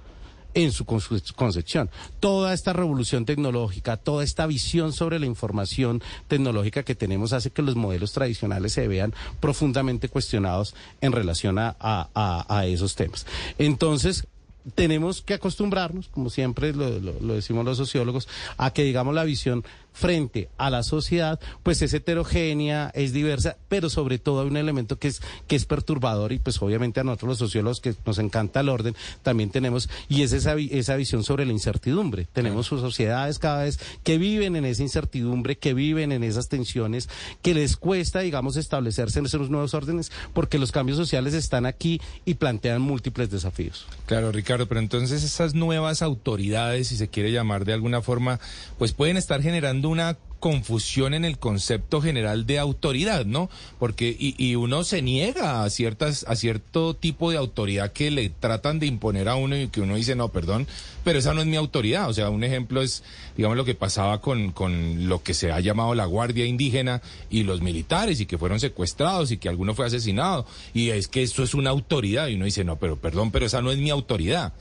en 0.54 0.72
su 0.72 0.86
concepción. 0.86 1.90
Toda 2.20 2.54
esta 2.54 2.74
revolución 2.74 3.26
tecnológica, 3.26 3.98
toda 3.98 4.24
esta 4.24 4.48
visión 4.48 4.94
sobre 4.94 5.20
la 5.20 5.26
información 5.26 6.02
tecnológica 6.28 6.84
que 6.84 6.96
tenemos 6.96 7.34
hace 7.34 7.52
que 7.52 7.62
los 7.62 7.76
modelos 7.76 8.14
tradicionales 8.14 8.74
se 8.74 8.88
vean 8.88 9.14
profundamente 9.40 10.10
cuestionados 10.10 10.76
en 11.02 11.12
relación 11.12 11.58
a, 11.60 12.64
esos 12.66 12.96
temas. 12.96 13.26
Entonces, 13.58 14.28
tenemos 14.76 15.22
que 15.22 15.34
acostumbrarnos, 15.34 16.10
como 16.10 16.30
siempre 16.30 16.74
lo, 16.74 17.00
decimos 17.34 17.66
los 17.66 17.78
sociólogos, 17.78 18.28
a 18.58 18.72
que 18.72 18.84
digamos 18.84 19.16
la 19.16 19.24
visión 19.24 19.64
frente 19.98 20.50
a 20.58 20.70
la 20.70 20.84
sociedad, 20.84 21.40
pues 21.64 21.82
es 21.82 21.92
heterogénea, 21.94 22.92
es 22.94 23.14
diversa, 23.14 23.58
pero 23.68 23.90
sobre 23.90 24.20
todo 24.20 24.42
hay 24.42 24.48
un 24.48 24.58
elemento 24.58 25.00
que 25.00 25.08
es, 25.08 25.22
que 25.48 25.56
es 25.56 25.66
perturbador 25.66 26.34
y 26.34 26.40
pues 26.40 26.62
obviamente 26.62 27.00
a 27.00 27.04
nosotros 27.04 27.30
los 27.30 27.38
sociólogos 27.40 27.82
que 27.82 27.96
nos 28.06 28.20
encanta 28.20 28.60
el 28.60 28.70
orden, 28.70 28.96
también 29.24 29.50
tenemos, 29.50 29.90
y 30.08 30.22
es 30.22 30.34
esa, 30.34 30.54
esa 30.54 30.96
visión 30.96 31.24
sobre 31.24 31.48
la 31.48 31.52
incertidumbre. 31.52 32.28
Tenemos 32.32 32.68
sociedades 32.68 33.40
cada 33.40 33.64
vez 33.64 33.80
que 34.04 34.20
viven 34.20 34.56
en 34.56 34.66
esa 34.66 34.84
incertidumbre, 34.84 35.58
que 35.58 35.74
viven 35.74 36.12
en 36.12 36.24
esas 36.24 36.48
tensiones, 36.48 37.10
que 37.42 37.56
les 37.56 37.76
cuesta, 37.76 38.20
digamos, 38.20 38.56
establecerse 38.56 39.18
en 39.18 39.26
esos 39.26 39.50
nuevos 39.50 39.74
órdenes, 39.74 40.12
porque 40.34 40.60
los 40.60 40.72
cambios 40.72 40.98
sociales 40.98 41.34
están 41.34 41.66
aquí 41.66 42.00
y 42.24 42.36
plantean 42.36 42.84
múltiples 42.84 43.32
desafíos. 43.32 43.88
Claro, 44.06 44.32
Ricardo, 44.32 44.68
pero 44.68 44.80
entonces 44.80 45.24
esas 45.24 45.56
nuevas 45.56 46.04
autoridades, 46.04 46.90
si 46.90 46.98
se 46.98 47.08
quiere 47.08 47.32
llamar 47.32 47.66
de 47.66 47.74
alguna 47.74 48.04
forma, 48.04 48.40
pues 48.78 48.94
pueden 48.94 49.18
estar 49.18 49.42
generando 49.42 49.87
una 49.88 50.18
confusión 50.40 51.14
en 51.14 51.26
el 51.26 51.38
concepto 51.40 52.02
general 52.02 52.46
de 52.46 52.60
autoridad, 52.60 53.26
¿no? 53.26 53.50
Porque 53.80 54.16
y, 54.18 54.36
y, 54.38 54.56
uno 54.56 54.84
se 54.84 55.02
niega 55.02 55.64
a 55.64 55.70
ciertas 55.70 56.26
a 56.28 56.36
cierto 56.36 56.94
tipo 56.94 57.32
de 57.32 57.38
autoridad 57.38 57.92
que 57.92 58.12
le 58.12 58.30
tratan 58.30 58.80
de 58.80 58.86
imponer 58.86 59.30
a 59.30 59.36
uno 59.36 59.58
y 59.58 59.68
que 59.68 59.82
uno 59.82 59.96
dice 59.96 60.16
no, 60.16 60.30
perdón, 60.30 60.68
pero 61.04 61.20
esa 61.20 61.34
no 61.34 61.42
es 61.42 61.48
mi 61.48 61.56
autoridad. 61.56 62.10
O 62.10 62.14
sea, 62.14 62.30
un 62.30 62.44
ejemplo 62.44 62.82
es, 62.82 63.04
digamos, 63.36 63.58
lo 63.58 63.66
que 63.66 63.76
pasaba 63.76 64.22
con 64.22 64.52
con 64.52 65.08
lo 65.08 65.24
que 65.24 65.34
se 65.34 65.52
ha 65.52 65.60
llamado 65.60 65.96
la 65.96 66.06
Guardia 66.06 66.46
Indígena 66.46 67.02
y 67.30 67.44
los 67.44 67.62
militares 67.62 68.20
y 68.20 68.26
que 68.26 68.38
fueron 68.38 68.60
secuestrados 68.60 69.32
y 69.32 69.38
que 69.38 69.50
alguno 69.50 69.74
fue 69.74 69.86
asesinado 69.86 70.46
y 70.74 70.90
es 70.90 71.08
que 71.08 71.24
eso 71.24 71.44
es 71.44 71.54
una 71.54 71.70
autoridad 71.72 72.28
y 72.28 72.36
uno 72.36 72.46
dice 72.46 72.64
no, 72.64 72.78
pero 72.78 72.98
perdón, 72.98 73.32
pero 73.32 73.46
esa 73.46 73.62
no 73.62 73.72
es 73.72 73.78
mi 73.78 73.90
autoridad. 73.90 74.54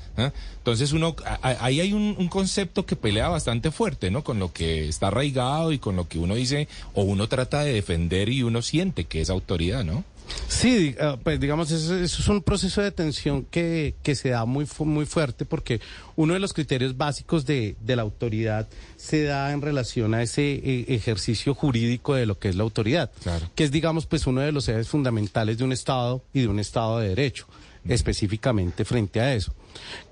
Entonces 0.59 0.93
uno 0.93 1.15
ahí 1.43 1.81
hay 1.81 1.93
un, 1.93 2.15
un 2.19 2.29
concepto 2.29 2.87
que 2.87 2.97
pelea 2.97 3.29
bastante 3.29 3.71
fuerte, 3.71 4.11
¿no? 4.11 4.25
Con 4.25 4.39
lo 4.39 4.53
que 4.53 4.89
está 4.89 5.09
arraigado 5.09 5.66
y 5.73 5.79
con 5.79 5.97
lo 5.97 6.09
que 6.09 6.19
uno 6.19 6.35
dice 6.35 6.69
o 6.95 7.03
uno 7.03 7.29
trata 7.29 7.63
de 7.63 7.73
defender 7.73 8.29
y 8.29 8.43
uno 8.43 8.63
siente 8.63 9.05
que 9.05 9.21
es 9.21 9.31
autoridad, 9.31 9.85
¿no? 9.85 10.05
Sí, 10.49 10.95
eh, 10.99 11.17
pues 11.23 11.39
digamos, 11.41 11.71
eso, 11.71 11.97
es 11.97 12.29
un 12.29 12.43
proceso 12.43 12.83
de 12.83 12.91
tensión 12.91 13.45
que, 13.45 13.95
que 14.03 14.15
se 14.15 14.31
da 14.31 14.45
muy, 14.45 14.67
muy 14.81 15.07
fuerte 15.07 15.45
porque 15.45 15.81
uno 16.17 16.35
de 16.35 16.41
los 16.41 16.53
criterios 16.53 16.97
básicos 16.97 17.47
de, 17.47 17.77
de 17.81 17.97
la 17.97 18.03
autoridad 18.03 18.69
se 18.97 19.25
da 19.25 19.53
en 19.53 19.63
relación 19.63 20.15
a 20.15 20.23
ese 20.23 20.55
eh, 20.55 20.87
ejercicio 20.89 21.55
jurídico 21.55 22.15
de 22.15 22.27
lo 22.27 22.39
que 22.39 22.49
es 22.49 22.57
la 22.57 22.63
autoridad, 22.63 23.11
que 23.55 23.65
es, 23.65 23.71
digamos, 23.71 24.07
pues 24.07 24.27
uno 24.27 24.41
de 24.41 24.53
los 24.53 24.69
ejes 24.69 24.89
fundamentales 24.89 25.59
de 25.59 25.65
un 25.65 25.73
Estado 25.73 26.23
y 26.33 26.41
de 26.41 26.49
un 26.49 26.59
Estado 26.59 26.99
de 26.99 27.09
Derecho, 27.11 27.47
específicamente 27.89 28.85
frente 28.85 29.21
a 29.21 29.35
eso. 29.35 29.55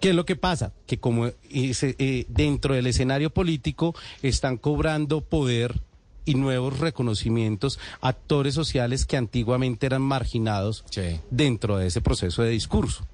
¿Qué 0.01 0.11
es 0.11 0.15
lo 0.15 0.25
que 0.25 0.37
pasa? 0.37 0.73
Que 0.87 0.99
como 0.99 1.27
eh, 1.27 2.27
dentro 2.29 2.75
del 2.75 2.87
escenario 2.87 3.31
político 3.31 3.95
están 4.23 4.57
cobrando 4.57 5.23
poder 5.23 5.81
y 6.25 6.35
nuevos 6.35 6.79
reconocimientos 6.79 7.79
actores 8.01 8.55
sociales 8.55 9.05
que 9.05 9.17
antiguamente 9.17 9.87
eran 9.87 10.03
marginados 10.03 10.85
dentro 11.31 11.77
de 11.77 11.87
ese 11.87 12.01
proceso 12.01 12.43
de 12.43 12.51
discurso. 12.51 13.07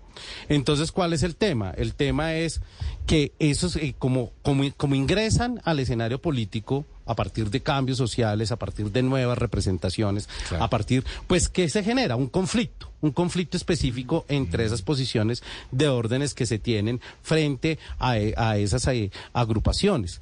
Entonces, 0.49 0.93
¿cuál 0.93 1.13
es 1.13 1.23
el 1.23 1.37
tema? 1.37 1.71
El 1.71 1.95
tema 1.95 2.35
es 2.35 2.61
que 3.07 3.33
esos, 3.39 3.77
eh, 3.77 3.95
como, 3.99 4.33
como, 4.43 4.95
ingresan 4.95 5.61
al 5.65 5.79
escenario 5.79 6.21
político 6.21 6.85
a 7.11 7.17
partir 7.17 7.51
de 7.51 7.61
cambios 7.61 7.99
sociales, 7.99 8.53
a 8.53 8.57
partir 8.57 8.93
de 8.93 9.03
nuevas 9.03 9.37
representaciones, 9.37 10.29
a 10.59 10.71
partir, 10.71 11.05
pues, 11.27 11.49
¿qué 11.49 11.69
se 11.69 11.83
genera? 11.83 12.15
Un 12.15 12.29
conflicto, 12.29 12.93
un 13.01 13.11
conflicto 13.11 13.57
específico 13.57 14.25
entre 14.29 14.65
esas 14.65 14.83
posiciones 14.83 15.43
de 15.73 15.89
órdenes 15.89 16.35
que 16.35 16.47
se 16.47 16.61
tienen 16.61 17.01
frente 17.23 17.81
a, 17.99 18.13
a 18.13 18.59
esas 18.59 18.87
eh, 18.87 19.11
agrupaciones 19.33 20.21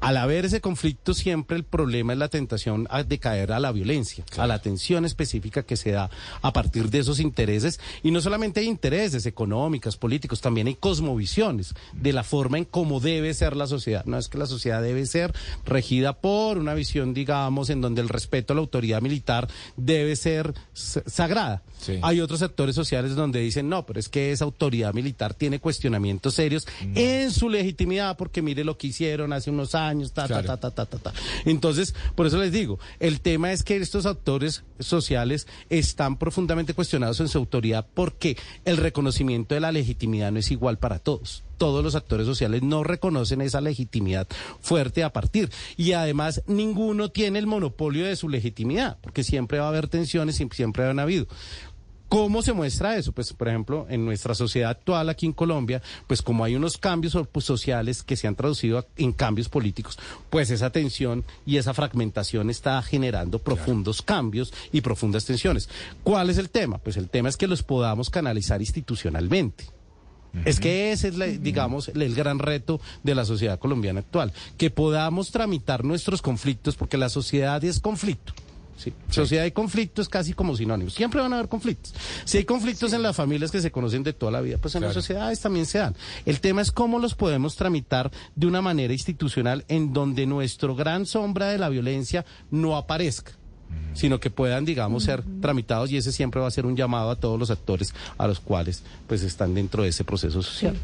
al 0.00 0.16
haber 0.16 0.46
ese 0.46 0.60
conflicto 0.60 1.14
siempre 1.14 1.56
el 1.56 1.64
problema 1.64 2.12
es 2.12 2.18
la 2.18 2.28
tentación 2.28 2.88
de 3.06 3.18
caer 3.18 3.52
a 3.52 3.60
la 3.60 3.70
violencia, 3.70 4.24
a 4.38 4.46
la 4.46 4.60
tensión 4.60 5.04
específica 5.04 5.62
que 5.62 5.76
se 5.76 5.92
da 5.92 6.10
a 6.40 6.52
partir 6.52 6.90
de 6.90 7.00
esos 7.00 7.20
intereses. 7.20 7.80
Y 8.02 8.10
no 8.10 8.20
solamente 8.20 8.60
hay 8.60 8.66
intereses 8.66 9.26
económicos, 9.26 9.96
políticos, 9.96 10.40
también 10.40 10.66
hay 10.68 10.74
cosmovisiones 10.74 11.74
de 11.92 12.12
la 12.12 12.24
forma 12.24 12.58
en 12.58 12.64
cómo 12.64 13.00
debe 13.00 13.34
ser 13.34 13.56
la 13.56 13.66
sociedad. 13.66 14.04
No 14.06 14.16
es 14.16 14.28
que 14.28 14.38
la 14.38 14.46
sociedad 14.46 14.82
debe 14.82 15.04
ser 15.04 15.34
regida 15.66 16.14
por 16.14 16.56
una 16.56 16.74
visión, 16.74 17.12
digamos, 17.12 17.68
en 17.68 17.80
donde 17.80 18.00
el 18.00 18.08
respeto 18.08 18.52
a 18.52 18.56
la 18.56 18.60
autoridad 18.60 19.02
militar 19.02 19.48
debe 19.76 20.16
ser 20.16 20.54
sagrada. 20.72 21.62
Hay 22.02 22.20
otros 22.20 22.40
sectores 22.40 22.74
sociales 22.74 23.14
donde 23.14 23.40
dicen, 23.40 23.68
no, 23.68 23.84
pero 23.86 24.00
es 24.00 24.08
que 24.08 24.32
esa 24.32 24.44
autoridad 24.44 24.94
militar 24.94 25.34
tiene 25.34 25.60
cuestionamientos 25.60 26.34
serios 26.34 26.66
en 26.94 27.30
su 27.30 27.48
legitimidad 27.48 28.16
porque 28.16 28.42
mire 28.42 28.64
lo 28.64 28.78
que 28.78 28.88
hicieron 28.88 29.32
hace 29.32 29.50
unos 29.50 29.74
años 29.74 29.89
años, 29.90 30.12
ta, 30.12 30.26
ta, 30.26 30.42
ta, 30.42 30.56
ta, 30.56 30.70
ta, 30.70 30.86
ta, 30.86 31.12
Entonces, 31.44 31.94
por 32.14 32.26
eso 32.26 32.38
les 32.38 32.52
digo, 32.52 32.78
el 32.98 33.20
tema 33.20 33.52
es 33.52 33.62
que 33.62 33.76
estos 33.76 34.06
actores 34.06 34.64
sociales 34.78 35.46
están 35.68 36.16
profundamente 36.16 36.74
cuestionados 36.74 37.20
en 37.20 37.28
su 37.28 37.38
autoridad 37.38 37.86
porque 37.92 38.36
el 38.64 38.76
reconocimiento 38.76 39.54
de 39.54 39.60
la 39.60 39.72
legitimidad 39.72 40.32
no 40.32 40.38
es 40.38 40.50
igual 40.50 40.78
para 40.78 40.98
todos 40.98 41.44
todos 41.60 41.84
los 41.84 41.94
actores 41.94 42.26
sociales 42.26 42.62
no 42.62 42.84
reconocen 42.84 43.42
esa 43.42 43.60
legitimidad 43.60 44.26
fuerte 44.60 45.04
a 45.04 45.12
partir. 45.12 45.50
Y 45.76 45.92
además 45.92 46.42
ninguno 46.46 47.10
tiene 47.10 47.38
el 47.38 47.46
monopolio 47.46 48.06
de 48.06 48.16
su 48.16 48.30
legitimidad, 48.30 48.96
porque 49.02 49.24
siempre 49.24 49.58
va 49.58 49.66
a 49.66 49.68
haber 49.68 49.86
tensiones 49.86 50.40
y 50.40 50.48
siempre 50.48 50.86
han 50.86 50.98
habido. 50.98 51.26
¿Cómo 52.10 52.42
se 52.42 52.52
muestra 52.52 52.96
eso? 52.96 53.12
Pues, 53.12 53.32
por 53.32 53.46
ejemplo, 53.46 53.86
en 53.88 54.04
nuestra 54.04 54.34
sociedad 54.34 54.70
actual 54.70 55.08
aquí 55.08 55.26
en 55.26 55.32
Colombia, 55.32 55.80
pues 56.08 56.22
como 56.22 56.42
hay 56.42 56.56
unos 56.56 56.76
cambios 56.76 57.16
pues, 57.30 57.44
sociales 57.44 58.02
que 58.02 58.16
se 58.16 58.26
han 58.26 58.34
traducido 58.34 58.84
en 58.96 59.12
cambios 59.12 59.48
políticos, 59.48 59.96
pues 60.28 60.50
esa 60.50 60.70
tensión 60.70 61.24
y 61.46 61.58
esa 61.58 61.72
fragmentación 61.72 62.50
está 62.50 62.82
generando 62.82 63.38
profundos 63.38 64.02
cambios 64.02 64.52
y 64.72 64.80
profundas 64.80 65.24
tensiones. 65.24 65.68
¿Cuál 66.02 66.30
es 66.30 66.38
el 66.38 66.50
tema? 66.50 66.78
Pues 66.78 66.96
el 66.96 67.08
tema 67.08 67.28
es 67.28 67.36
que 67.36 67.46
los 67.46 67.62
podamos 67.62 68.10
canalizar 68.10 68.60
institucionalmente. 68.60 69.66
Es 70.44 70.58
que 70.58 70.90
ese 70.90 71.08
es, 71.08 71.42
digamos, 71.42 71.90
el 71.90 72.14
gran 72.16 72.40
reto 72.40 72.80
de 73.04 73.14
la 73.14 73.24
sociedad 73.24 73.60
colombiana 73.60 74.00
actual, 74.00 74.32
que 74.58 74.70
podamos 74.70 75.30
tramitar 75.30 75.84
nuestros 75.84 76.22
conflictos, 76.22 76.74
porque 76.74 76.96
la 76.96 77.08
sociedad 77.08 77.62
es 77.62 77.78
conflicto. 77.78 78.32
Sí. 78.80 78.94
Sociedad 79.10 79.44
y 79.44 79.50
conflicto 79.50 80.00
es 80.00 80.08
casi 80.08 80.32
como 80.32 80.56
sinónimos. 80.56 80.94
Siempre 80.94 81.20
van 81.20 81.32
a 81.32 81.36
haber 81.36 81.48
conflictos. 81.48 81.92
Si 82.24 82.38
hay 82.38 82.44
conflictos 82.44 82.94
en 82.94 83.02
las 83.02 83.14
familias 83.14 83.50
que 83.50 83.60
se 83.60 83.70
conocen 83.70 84.02
de 84.02 84.14
toda 84.14 84.32
la 84.32 84.40
vida, 84.40 84.56
pues 84.56 84.74
en 84.74 84.82
las 84.82 84.94
sociedades 84.94 85.38
también 85.40 85.66
se 85.66 85.78
dan. 85.78 85.94
El 86.24 86.40
tema 86.40 86.62
es 86.62 86.72
cómo 86.72 86.98
los 86.98 87.14
podemos 87.14 87.56
tramitar 87.56 88.10
de 88.34 88.46
una 88.46 88.62
manera 88.62 88.92
institucional 88.92 89.64
en 89.68 89.92
donde 89.92 90.24
nuestro 90.24 90.74
gran 90.74 91.04
sombra 91.04 91.48
de 91.48 91.58
la 91.58 91.68
violencia 91.68 92.24
no 92.50 92.76
aparezca 92.76 93.32
sino 93.92 94.18
que 94.18 94.30
puedan, 94.30 94.64
digamos, 94.64 95.04
ser 95.04 95.22
tramitados 95.40 95.90
y 95.90 95.96
ese 95.96 96.12
siempre 96.12 96.40
va 96.40 96.46
a 96.46 96.50
ser 96.50 96.66
un 96.66 96.76
llamado 96.76 97.10
a 97.10 97.16
todos 97.16 97.38
los 97.38 97.50
actores 97.50 97.92
a 98.18 98.26
los 98.26 98.40
cuales 98.40 98.82
pues 99.06 99.22
están 99.22 99.54
dentro 99.54 99.82
de 99.82 99.90
ese 99.90 100.04
proceso 100.04 100.42
social. 100.42 100.76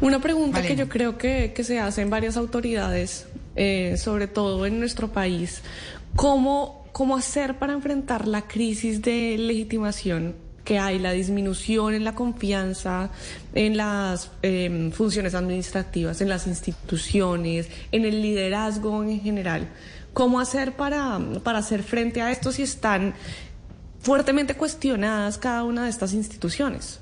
Una 0.00 0.20
pregunta 0.20 0.62
que 0.62 0.74
yo 0.74 0.88
creo 0.88 1.16
que, 1.16 1.54
se 1.62 1.78
hace 1.78 2.02
en 2.02 2.10
varias 2.10 2.36
autoridades, 2.36 3.26
eh, 3.54 3.96
sobre 3.98 4.26
todo 4.26 4.64
en 4.66 4.78
nuestro 4.78 5.08
país, 5.12 5.62
¿cómo, 6.16 6.86
¿cómo 6.92 7.16
hacer 7.16 7.58
para 7.58 7.74
enfrentar 7.74 8.26
la 8.26 8.42
crisis 8.42 9.02
de 9.02 9.36
legitimación 9.38 10.34
que 10.64 10.78
hay, 10.78 10.98
la 10.98 11.12
disminución 11.12 11.92
en 11.94 12.04
la 12.04 12.14
confianza 12.14 13.10
en 13.54 13.76
las 13.76 14.30
em, 14.42 14.90
funciones 14.92 15.34
administrativas, 15.34 16.20
en 16.20 16.28
las 16.28 16.46
instituciones, 16.46 17.68
en 17.90 18.04
el 18.04 18.22
liderazgo 18.22 19.02
en 19.02 19.20
general? 19.20 19.68
¿Cómo 20.12 20.40
hacer 20.40 20.76
para, 20.76 21.20
para 21.42 21.58
hacer 21.58 21.82
frente 21.82 22.22
a 22.22 22.30
esto 22.30 22.52
si 22.52 22.62
están 22.62 23.14
fuertemente 24.00 24.54
cuestionadas 24.54 25.36
cada 25.36 25.64
una 25.64 25.84
de 25.84 25.90
estas 25.90 26.14
instituciones? 26.14 27.01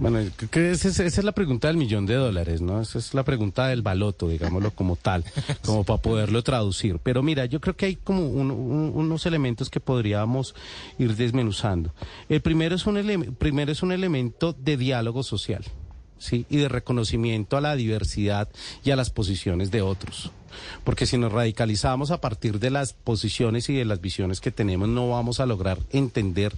Bueno, 0.00 0.18
creo 0.34 0.48
que 0.48 0.70
esa, 0.70 0.88
es 1.04 1.22
la 1.22 1.32
pregunta 1.32 1.68
del 1.68 1.76
millón 1.76 2.06
de 2.06 2.14
dólares, 2.14 2.62
¿no? 2.62 2.80
Esa 2.80 2.98
es 2.98 3.12
la 3.12 3.22
pregunta 3.22 3.68
del 3.68 3.82
baloto, 3.82 4.28
digámoslo 4.28 4.70
como 4.70 4.96
tal, 4.96 5.24
como 5.64 5.84
para 5.84 6.00
poderlo 6.00 6.42
traducir. 6.42 6.98
Pero 7.02 7.22
mira, 7.22 7.44
yo 7.44 7.60
creo 7.60 7.76
que 7.76 7.84
hay 7.84 7.96
como 7.96 8.26
unos 8.26 9.26
elementos 9.26 9.68
que 9.68 9.78
podríamos 9.78 10.54
ir 10.98 11.16
desmenuzando. 11.16 11.92
El 12.30 12.40
primero 12.40 12.76
es 12.76 12.86
un, 12.86 13.36
primero 13.38 13.72
es 13.72 13.82
un 13.82 13.92
elemento 13.92 14.54
de 14.54 14.78
diálogo 14.78 15.22
social, 15.22 15.64
¿sí? 16.20 16.46
Y 16.48 16.58
de 16.58 16.68
reconocimiento 16.68 17.56
a 17.56 17.60
la 17.60 17.74
diversidad 17.74 18.48
y 18.84 18.92
a 18.92 18.96
las 18.96 19.10
posiciones 19.10 19.72
de 19.72 19.82
otros. 19.82 20.30
Porque 20.84 21.06
si 21.06 21.16
nos 21.16 21.32
radicalizamos 21.32 22.10
a 22.10 22.20
partir 22.20 22.58
de 22.58 22.70
las 22.70 22.92
posiciones 22.92 23.68
y 23.68 23.74
de 23.74 23.84
las 23.84 24.00
visiones 24.00 24.40
que 24.40 24.50
tenemos, 24.50 24.88
no 24.88 25.08
vamos 25.08 25.40
a 25.40 25.46
lograr 25.46 25.78
entender. 25.90 26.54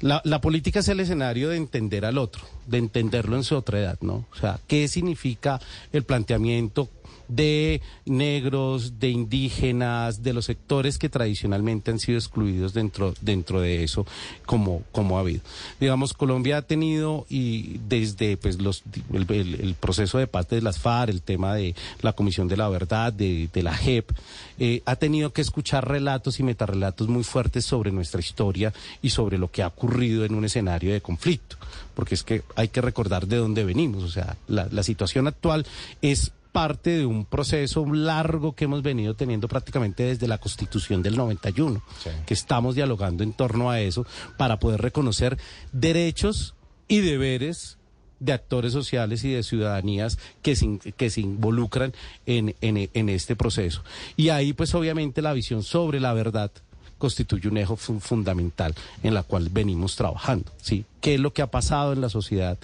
La, 0.00 0.20
la 0.24 0.40
política 0.40 0.80
es 0.80 0.88
el 0.88 1.00
escenario 1.00 1.48
de 1.48 1.56
entender 1.56 2.04
al 2.04 2.18
otro, 2.18 2.42
de 2.66 2.78
entenderlo 2.78 3.36
en 3.36 3.44
su 3.44 3.56
otra 3.56 3.80
edad, 3.80 3.98
¿no? 4.00 4.26
O 4.32 4.36
sea, 4.38 4.60
¿qué 4.66 4.86
significa 4.88 5.60
el 5.92 6.04
planteamiento? 6.04 6.88
De 7.34 7.80
negros, 8.04 8.98
de 8.98 9.08
indígenas, 9.10 10.22
de 10.22 10.32
los 10.32 10.46
sectores 10.46 10.98
que 10.98 11.08
tradicionalmente 11.08 11.90
han 11.90 11.98
sido 11.98 12.18
excluidos 12.18 12.74
dentro, 12.74 13.14
dentro 13.20 13.60
de 13.60 13.84
eso, 13.84 14.06
como, 14.46 14.82
como 14.92 15.16
ha 15.16 15.20
habido. 15.20 15.40
Digamos, 15.80 16.12
Colombia 16.12 16.58
ha 16.58 16.62
tenido, 16.62 17.26
y 17.28 17.78
desde 17.88 18.36
pues, 18.36 18.60
los, 18.60 18.82
el, 19.12 19.74
proceso 19.78 20.18
de 20.18 20.26
parte 20.26 20.56
de 20.56 20.62
las 20.62 20.78
FARC, 20.78 21.10
el 21.10 21.22
tema 21.22 21.54
de 21.54 21.74
la 22.02 22.12
Comisión 22.12 22.48
de 22.48 22.56
la 22.56 22.68
Verdad, 22.68 23.12
de, 23.12 23.48
la 23.54 23.74
JEP, 23.74 24.10
eh, 24.58 24.82
ha 24.84 24.96
tenido 24.96 25.32
que 25.32 25.40
escuchar 25.40 25.88
relatos 25.88 26.40
y 26.40 26.42
metarrelatos 26.42 27.08
muy 27.08 27.24
fuertes 27.24 27.64
sobre 27.64 27.92
nuestra 27.92 28.20
historia 28.20 28.72
y 29.00 29.10
sobre 29.10 29.38
lo 29.38 29.50
que 29.50 29.62
ha 29.62 29.68
ocurrido 29.68 30.24
en 30.24 30.34
un 30.34 30.44
escenario 30.44 30.92
de 30.92 31.00
conflicto, 31.00 31.56
porque 31.94 32.14
es 32.14 32.22
que 32.22 32.42
hay 32.56 32.68
que 32.68 32.80
recordar 32.80 33.26
de 33.26 33.36
dónde 33.36 33.64
venimos, 33.64 34.02
o 34.02 34.08
sea, 34.08 34.36
la, 34.48 34.68
la 34.70 34.82
situación 34.82 35.26
actual 35.26 35.66
es 36.02 36.32
parte 36.52 36.90
de 36.90 37.06
un 37.06 37.24
proceso 37.24 37.84
largo 37.86 38.54
que 38.54 38.64
hemos 38.64 38.82
venido 38.82 39.14
teniendo 39.14 39.48
prácticamente 39.48 40.04
desde 40.04 40.28
la 40.28 40.38
Constitución 40.38 41.02
del 41.02 41.16
91, 41.16 41.82
que 42.26 42.34
estamos 42.34 42.74
dialogando 42.74 43.24
en 43.24 43.32
torno 43.32 43.70
a 43.70 43.80
eso 43.80 44.06
para 44.36 44.58
poder 44.58 44.82
reconocer 44.82 45.38
derechos 45.72 46.54
y 46.88 47.00
deberes 47.00 47.78
de 48.20 48.32
actores 48.32 48.72
sociales 48.72 49.24
y 49.24 49.32
de 49.32 49.42
ciudadanías 49.42 50.18
que 50.42 50.54
se, 50.54 50.78
que 50.78 51.10
se 51.10 51.22
involucran 51.22 51.92
en, 52.26 52.54
en 52.60 53.08
este 53.08 53.34
proceso. 53.34 53.82
Y 54.16 54.28
ahí 54.28 54.52
pues 54.52 54.74
obviamente 54.74 55.22
la 55.22 55.32
visión 55.32 55.64
sobre 55.64 55.98
la 55.98 56.12
verdad 56.12 56.52
constituye 57.02 57.48
un 57.48 57.56
eje 57.56 57.74
fundamental 57.76 58.76
en 59.02 59.12
la 59.12 59.24
cual 59.24 59.48
venimos 59.50 59.96
trabajando, 59.96 60.52
¿sí? 60.62 60.84
¿Qué 61.00 61.14
es 61.14 61.20
lo 61.20 61.32
que 61.32 61.42
ha 61.42 61.48
pasado 61.48 61.92
en 61.92 62.00
la 62.00 62.08
sociedad? 62.08 62.56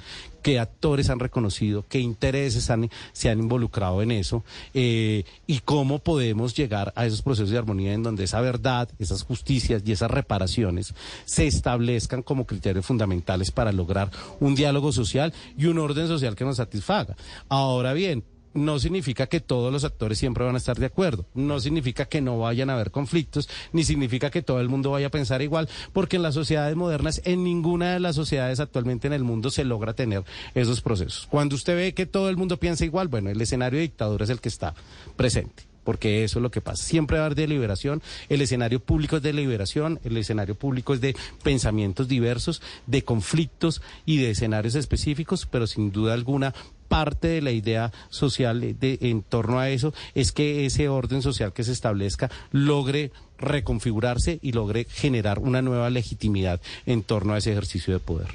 ¿Qué 0.42 0.60
actores 0.60 1.10
han 1.10 1.18
reconocido? 1.18 1.84
¿Qué 1.88 1.98
intereses 1.98 2.70
se 3.12 3.30
han 3.30 3.38
involucrado 3.40 4.00
en 4.00 4.12
eso? 4.12 4.44
Eh, 4.74 5.24
¿Y 5.48 5.58
cómo 5.58 5.98
podemos 5.98 6.54
llegar 6.54 6.92
a 6.94 7.04
esos 7.04 7.22
procesos 7.22 7.50
de 7.50 7.58
armonía 7.58 7.94
en 7.94 8.04
donde 8.04 8.22
esa 8.22 8.40
verdad, 8.40 8.88
esas 9.00 9.24
justicias 9.24 9.82
y 9.84 9.90
esas 9.90 10.08
reparaciones 10.08 10.94
se 11.24 11.48
establezcan 11.48 12.22
como 12.22 12.46
criterios 12.46 12.86
fundamentales 12.86 13.50
para 13.50 13.72
lograr 13.72 14.08
un 14.38 14.54
diálogo 14.54 14.92
social 14.92 15.34
y 15.56 15.66
un 15.66 15.80
orden 15.80 16.06
social 16.06 16.36
que 16.36 16.44
nos 16.44 16.58
satisfaga? 16.58 17.16
Ahora 17.48 17.92
bien, 17.92 18.22
no 18.58 18.78
significa 18.78 19.26
que 19.26 19.40
todos 19.40 19.72
los 19.72 19.84
actores 19.84 20.18
siempre 20.18 20.44
van 20.44 20.54
a 20.54 20.58
estar 20.58 20.78
de 20.78 20.86
acuerdo, 20.86 21.26
no 21.34 21.60
significa 21.60 22.06
que 22.06 22.20
no 22.20 22.38
vayan 22.38 22.70
a 22.70 22.74
haber 22.74 22.90
conflictos, 22.90 23.48
ni 23.72 23.84
significa 23.84 24.30
que 24.30 24.42
todo 24.42 24.60
el 24.60 24.68
mundo 24.68 24.90
vaya 24.90 25.06
a 25.06 25.10
pensar 25.10 25.42
igual, 25.42 25.68
porque 25.92 26.16
en 26.16 26.22
las 26.22 26.34
sociedades 26.34 26.76
modernas, 26.76 27.22
en 27.24 27.44
ninguna 27.44 27.92
de 27.92 28.00
las 28.00 28.16
sociedades 28.16 28.60
actualmente 28.60 29.06
en 29.06 29.12
el 29.12 29.24
mundo 29.24 29.50
se 29.50 29.64
logra 29.64 29.94
tener 29.94 30.24
esos 30.54 30.80
procesos. 30.80 31.26
Cuando 31.30 31.56
usted 31.56 31.76
ve 31.76 31.94
que 31.94 32.06
todo 32.06 32.28
el 32.28 32.36
mundo 32.36 32.58
piensa 32.58 32.84
igual, 32.84 33.08
bueno, 33.08 33.30
el 33.30 33.40
escenario 33.40 33.78
de 33.78 33.82
dictadura 33.82 34.24
es 34.24 34.30
el 34.30 34.40
que 34.40 34.48
está 34.48 34.74
presente 35.16 35.68
porque 35.88 36.22
eso 36.22 36.38
es 36.38 36.42
lo 36.42 36.50
que 36.50 36.60
pasa. 36.60 36.84
Siempre 36.84 37.16
va 37.16 37.22
a 37.22 37.26
haber 37.28 37.34
deliberación, 37.34 38.02
el 38.28 38.42
escenario 38.42 38.78
público 38.78 39.16
es 39.16 39.22
de 39.22 39.32
liberación, 39.32 39.98
el 40.04 40.18
escenario 40.18 40.54
público 40.54 40.92
es 40.92 41.00
de 41.00 41.16
pensamientos 41.42 42.08
diversos, 42.08 42.60
de 42.86 43.04
conflictos 43.04 43.80
y 44.04 44.18
de 44.18 44.32
escenarios 44.32 44.74
específicos, 44.74 45.46
pero 45.46 45.66
sin 45.66 45.90
duda 45.90 46.12
alguna 46.12 46.52
parte 46.88 47.28
de 47.28 47.42
la 47.42 47.52
idea 47.52 47.92
social 48.08 48.60
de, 48.60 48.98
en 49.00 49.22
torno 49.22 49.58
a 49.58 49.70
eso 49.70 49.94
es 50.14 50.32
que 50.32 50.66
ese 50.66 50.88
orden 50.88 51.22
social 51.22 51.52
que 51.52 51.64
se 51.64 51.72
establezca 51.72 52.30
logre 52.50 53.12
reconfigurarse 53.38 54.38
y 54.42 54.52
logre 54.52 54.86
generar 54.90 55.38
una 55.38 55.62
nueva 55.62 55.90
legitimidad 55.90 56.60
en 56.86 57.02
torno 57.02 57.34
a 57.34 57.38
ese 57.38 57.52
ejercicio 57.52 57.92
de 57.92 58.00
poder. 58.00 58.28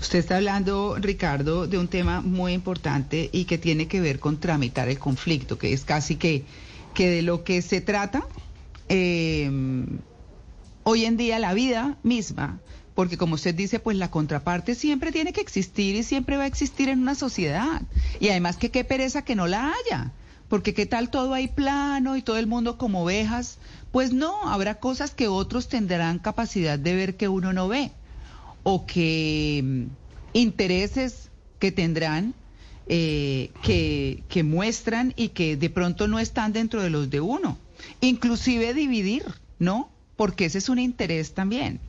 Usted 0.00 0.18
está 0.18 0.36
hablando, 0.36 0.96
Ricardo, 0.98 1.66
de 1.66 1.78
un 1.78 1.88
tema 1.88 2.20
muy 2.20 2.52
importante 2.52 3.30
y 3.32 3.44
que 3.44 3.58
tiene 3.58 3.88
que 3.88 4.00
ver 4.00 4.20
con 4.20 4.38
tramitar 4.38 4.88
el 4.88 4.98
conflicto, 4.98 5.58
que 5.58 5.72
es 5.72 5.84
casi 5.84 6.16
que, 6.16 6.44
que 6.92 7.08
de 7.08 7.22
lo 7.22 7.42
que 7.42 7.62
se 7.62 7.80
trata 7.80 8.26
eh, 8.88 9.50
hoy 10.82 11.04
en 11.06 11.16
día 11.16 11.38
la 11.38 11.54
vida 11.54 11.96
misma 12.02 12.60
porque 12.94 13.18
como 13.18 13.34
usted 13.34 13.54
dice, 13.54 13.80
pues 13.80 13.96
la 13.96 14.10
contraparte 14.10 14.74
siempre 14.74 15.10
tiene 15.10 15.32
que 15.32 15.40
existir 15.40 15.96
y 15.96 16.02
siempre 16.02 16.36
va 16.36 16.44
a 16.44 16.48
existir 16.48 16.88
en 16.88 17.00
una 17.00 17.14
sociedad. 17.14 17.82
Y 18.20 18.28
además 18.28 18.56
que 18.56 18.70
qué 18.70 18.84
pereza 18.84 19.22
que 19.22 19.34
no 19.34 19.46
la 19.46 19.72
haya, 19.72 20.12
porque 20.48 20.74
qué 20.74 20.86
tal 20.86 21.10
todo 21.10 21.34
ahí 21.34 21.48
plano 21.48 22.16
y 22.16 22.22
todo 22.22 22.38
el 22.38 22.46
mundo 22.46 22.78
como 22.78 23.02
ovejas. 23.02 23.58
Pues 23.90 24.12
no, 24.12 24.48
habrá 24.48 24.76
cosas 24.76 25.10
que 25.12 25.28
otros 25.28 25.68
tendrán 25.68 26.18
capacidad 26.18 26.78
de 26.78 26.94
ver 26.94 27.16
que 27.16 27.28
uno 27.28 27.52
no 27.52 27.68
ve, 27.68 27.90
o 28.62 28.86
que 28.86 29.60
mm, 29.64 29.84
intereses 30.34 31.30
que 31.58 31.72
tendrán 31.72 32.34
eh, 32.86 33.50
que, 33.62 34.22
que 34.28 34.42
muestran 34.42 35.14
y 35.16 35.30
que 35.30 35.56
de 35.56 35.70
pronto 35.70 36.06
no 36.06 36.18
están 36.18 36.52
dentro 36.52 36.82
de 36.82 36.90
los 36.90 37.10
de 37.10 37.20
uno. 37.20 37.58
Inclusive 38.00 38.74
dividir, 38.74 39.24
¿no? 39.58 39.90
Porque 40.16 40.44
ese 40.44 40.58
es 40.58 40.68
un 40.68 40.78
interés 40.78 41.34
también. 41.34 41.80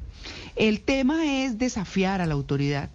El 0.55 0.81
tema 0.81 1.43
es 1.43 1.57
desafiar 1.57 2.21
a 2.21 2.25
la 2.25 2.33
autoridad, 2.33 2.89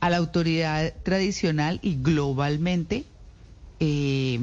a 0.00 0.10
la 0.10 0.16
autoridad 0.16 0.92
tradicional 1.02 1.78
y 1.82 1.96
globalmente, 2.02 3.04
eh, 3.78 4.40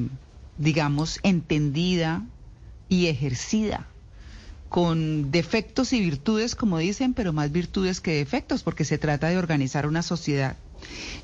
digamos, 0.57 1.19
entendida 1.23 2.23
y 2.89 3.07
ejercida 3.07 3.87
con 4.69 5.31
defectos 5.31 5.93
y 5.93 6.01
virtudes, 6.01 6.55
como 6.55 6.77
dicen, 6.77 7.13
pero 7.13 7.33
más 7.33 7.51
virtudes 7.51 8.01
que 8.01 8.15
defectos, 8.15 8.63
porque 8.63 8.85
se 8.85 8.97
trata 8.97 9.29
de 9.29 9.37
organizar 9.37 9.87
una 9.87 10.03
sociedad 10.03 10.57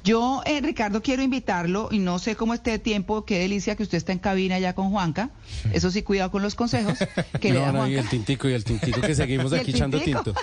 Yo, 0.04 0.42
eh, 0.46 0.60
Ricardo, 0.62 1.02
quiero 1.02 1.24
invitarlo, 1.24 1.88
y 1.92 2.00
no 2.00 2.20
sé 2.20 2.36
cómo 2.36 2.54
esté 2.54 2.72
de 2.72 2.80
tiempo, 2.80 3.26
qué 3.26 3.40
delicia 3.40 3.76
que 3.76 3.84
usted 3.84 3.98
está 3.98 4.12
en 4.12 4.20
cabina 4.20 4.60
ya 4.60 4.74
con 4.74 4.92
Juanca. 4.92 5.30
Eso 5.72 5.92
sí, 5.92 6.04
cuidado 6.04 6.32
con 6.32 6.42
los 6.42 6.56
consejos. 6.56 6.98
Que 7.40 7.54
le 7.54 7.60
da 7.60 7.72
No, 7.72 7.80
no, 7.80 7.88
y 7.88 7.96
el 7.96 8.08
tintico, 8.10 8.50
y 8.50 8.54
el 8.54 8.64
tintico 8.64 9.02
que 9.02 9.16
seguimos 9.16 9.52
¿Y 9.52 9.56
el 9.56 9.62
aquí 9.62 9.72
echando 9.72 10.00
tinto. 10.00 10.34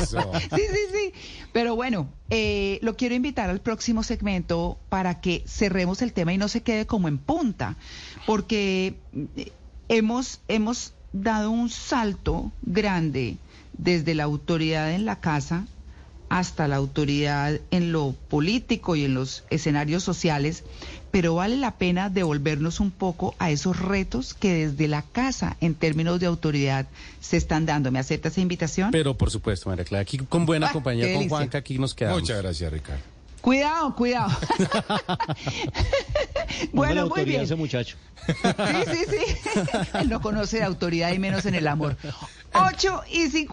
Eso. 0.00 0.30
Sí, 0.38 0.62
sí, 0.72 0.80
sí. 0.92 1.12
Pero 1.52 1.76
bueno, 1.76 2.08
eh, 2.30 2.78
lo 2.82 2.96
quiero 2.96 3.14
invitar 3.14 3.50
al 3.50 3.60
próximo 3.60 4.02
segmento 4.02 4.78
para 4.88 5.20
que 5.20 5.42
cerremos 5.46 6.02
el 6.02 6.12
tema 6.12 6.32
y 6.32 6.38
no 6.38 6.48
se 6.48 6.62
quede 6.62 6.86
como 6.86 7.08
en 7.08 7.18
punta, 7.18 7.76
porque 8.26 8.94
eh, 9.36 9.52
hemos, 9.88 10.40
hemos 10.48 10.94
dado 11.12 11.50
un 11.50 11.70
salto 11.70 12.52
grande 12.62 13.36
desde 13.76 14.14
la 14.14 14.24
autoridad 14.24 14.92
en 14.92 15.04
la 15.04 15.20
casa 15.20 15.66
hasta 16.28 16.68
la 16.68 16.76
autoridad 16.76 17.58
en 17.70 17.92
lo 17.92 18.14
político 18.28 18.96
y 18.96 19.04
en 19.04 19.14
los 19.14 19.44
escenarios 19.50 20.02
sociales, 20.02 20.64
pero 21.10 21.34
vale 21.34 21.56
la 21.56 21.72
pena 21.76 22.10
devolvernos 22.10 22.80
un 22.80 22.90
poco 22.90 23.34
a 23.38 23.50
esos 23.50 23.78
retos 23.78 24.34
que 24.34 24.66
desde 24.68 24.88
la 24.88 25.02
casa, 25.02 25.56
en 25.60 25.74
términos 25.74 26.20
de 26.20 26.26
autoridad, 26.26 26.86
se 27.20 27.36
están 27.38 27.64
dando. 27.66 27.90
¿Me 27.90 27.98
acepta 27.98 28.28
esa 28.28 28.40
invitación? 28.40 28.90
Pero 28.90 29.14
por 29.14 29.30
supuesto, 29.30 29.70
María 29.70 29.84
Clara, 29.84 30.02
aquí 30.02 30.18
con 30.18 30.44
buena 30.46 30.68
Ah, 30.68 30.72
compañía, 30.72 31.04
con 31.06 31.14
delicia. 31.14 31.28
Juanca, 31.36 31.58
aquí 31.58 31.78
nos 31.78 31.94
quedamos. 31.94 32.20
Muchas 32.20 32.42
gracias, 32.42 32.72
Ricardo. 32.72 33.02
Cuidado, 33.40 33.94
cuidado. 33.94 34.36
Bueno, 36.72 37.08
muy 37.08 37.24
bien. 37.24 37.42
ese 37.42 37.54
muchacho. 37.54 37.96
Sí, 38.26 38.32
sí, 38.34 39.04
sí. 39.08 39.60
Él 40.00 40.08
no 40.08 40.20
conoce 40.20 40.58
de 40.58 40.64
autoridad 40.64 41.12
y 41.12 41.18
menos 41.18 41.46
en 41.46 41.54
el 41.54 41.66
amor. 41.68 41.96
8 42.52 43.02
y 43.12 43.28
50. 43.28 43.48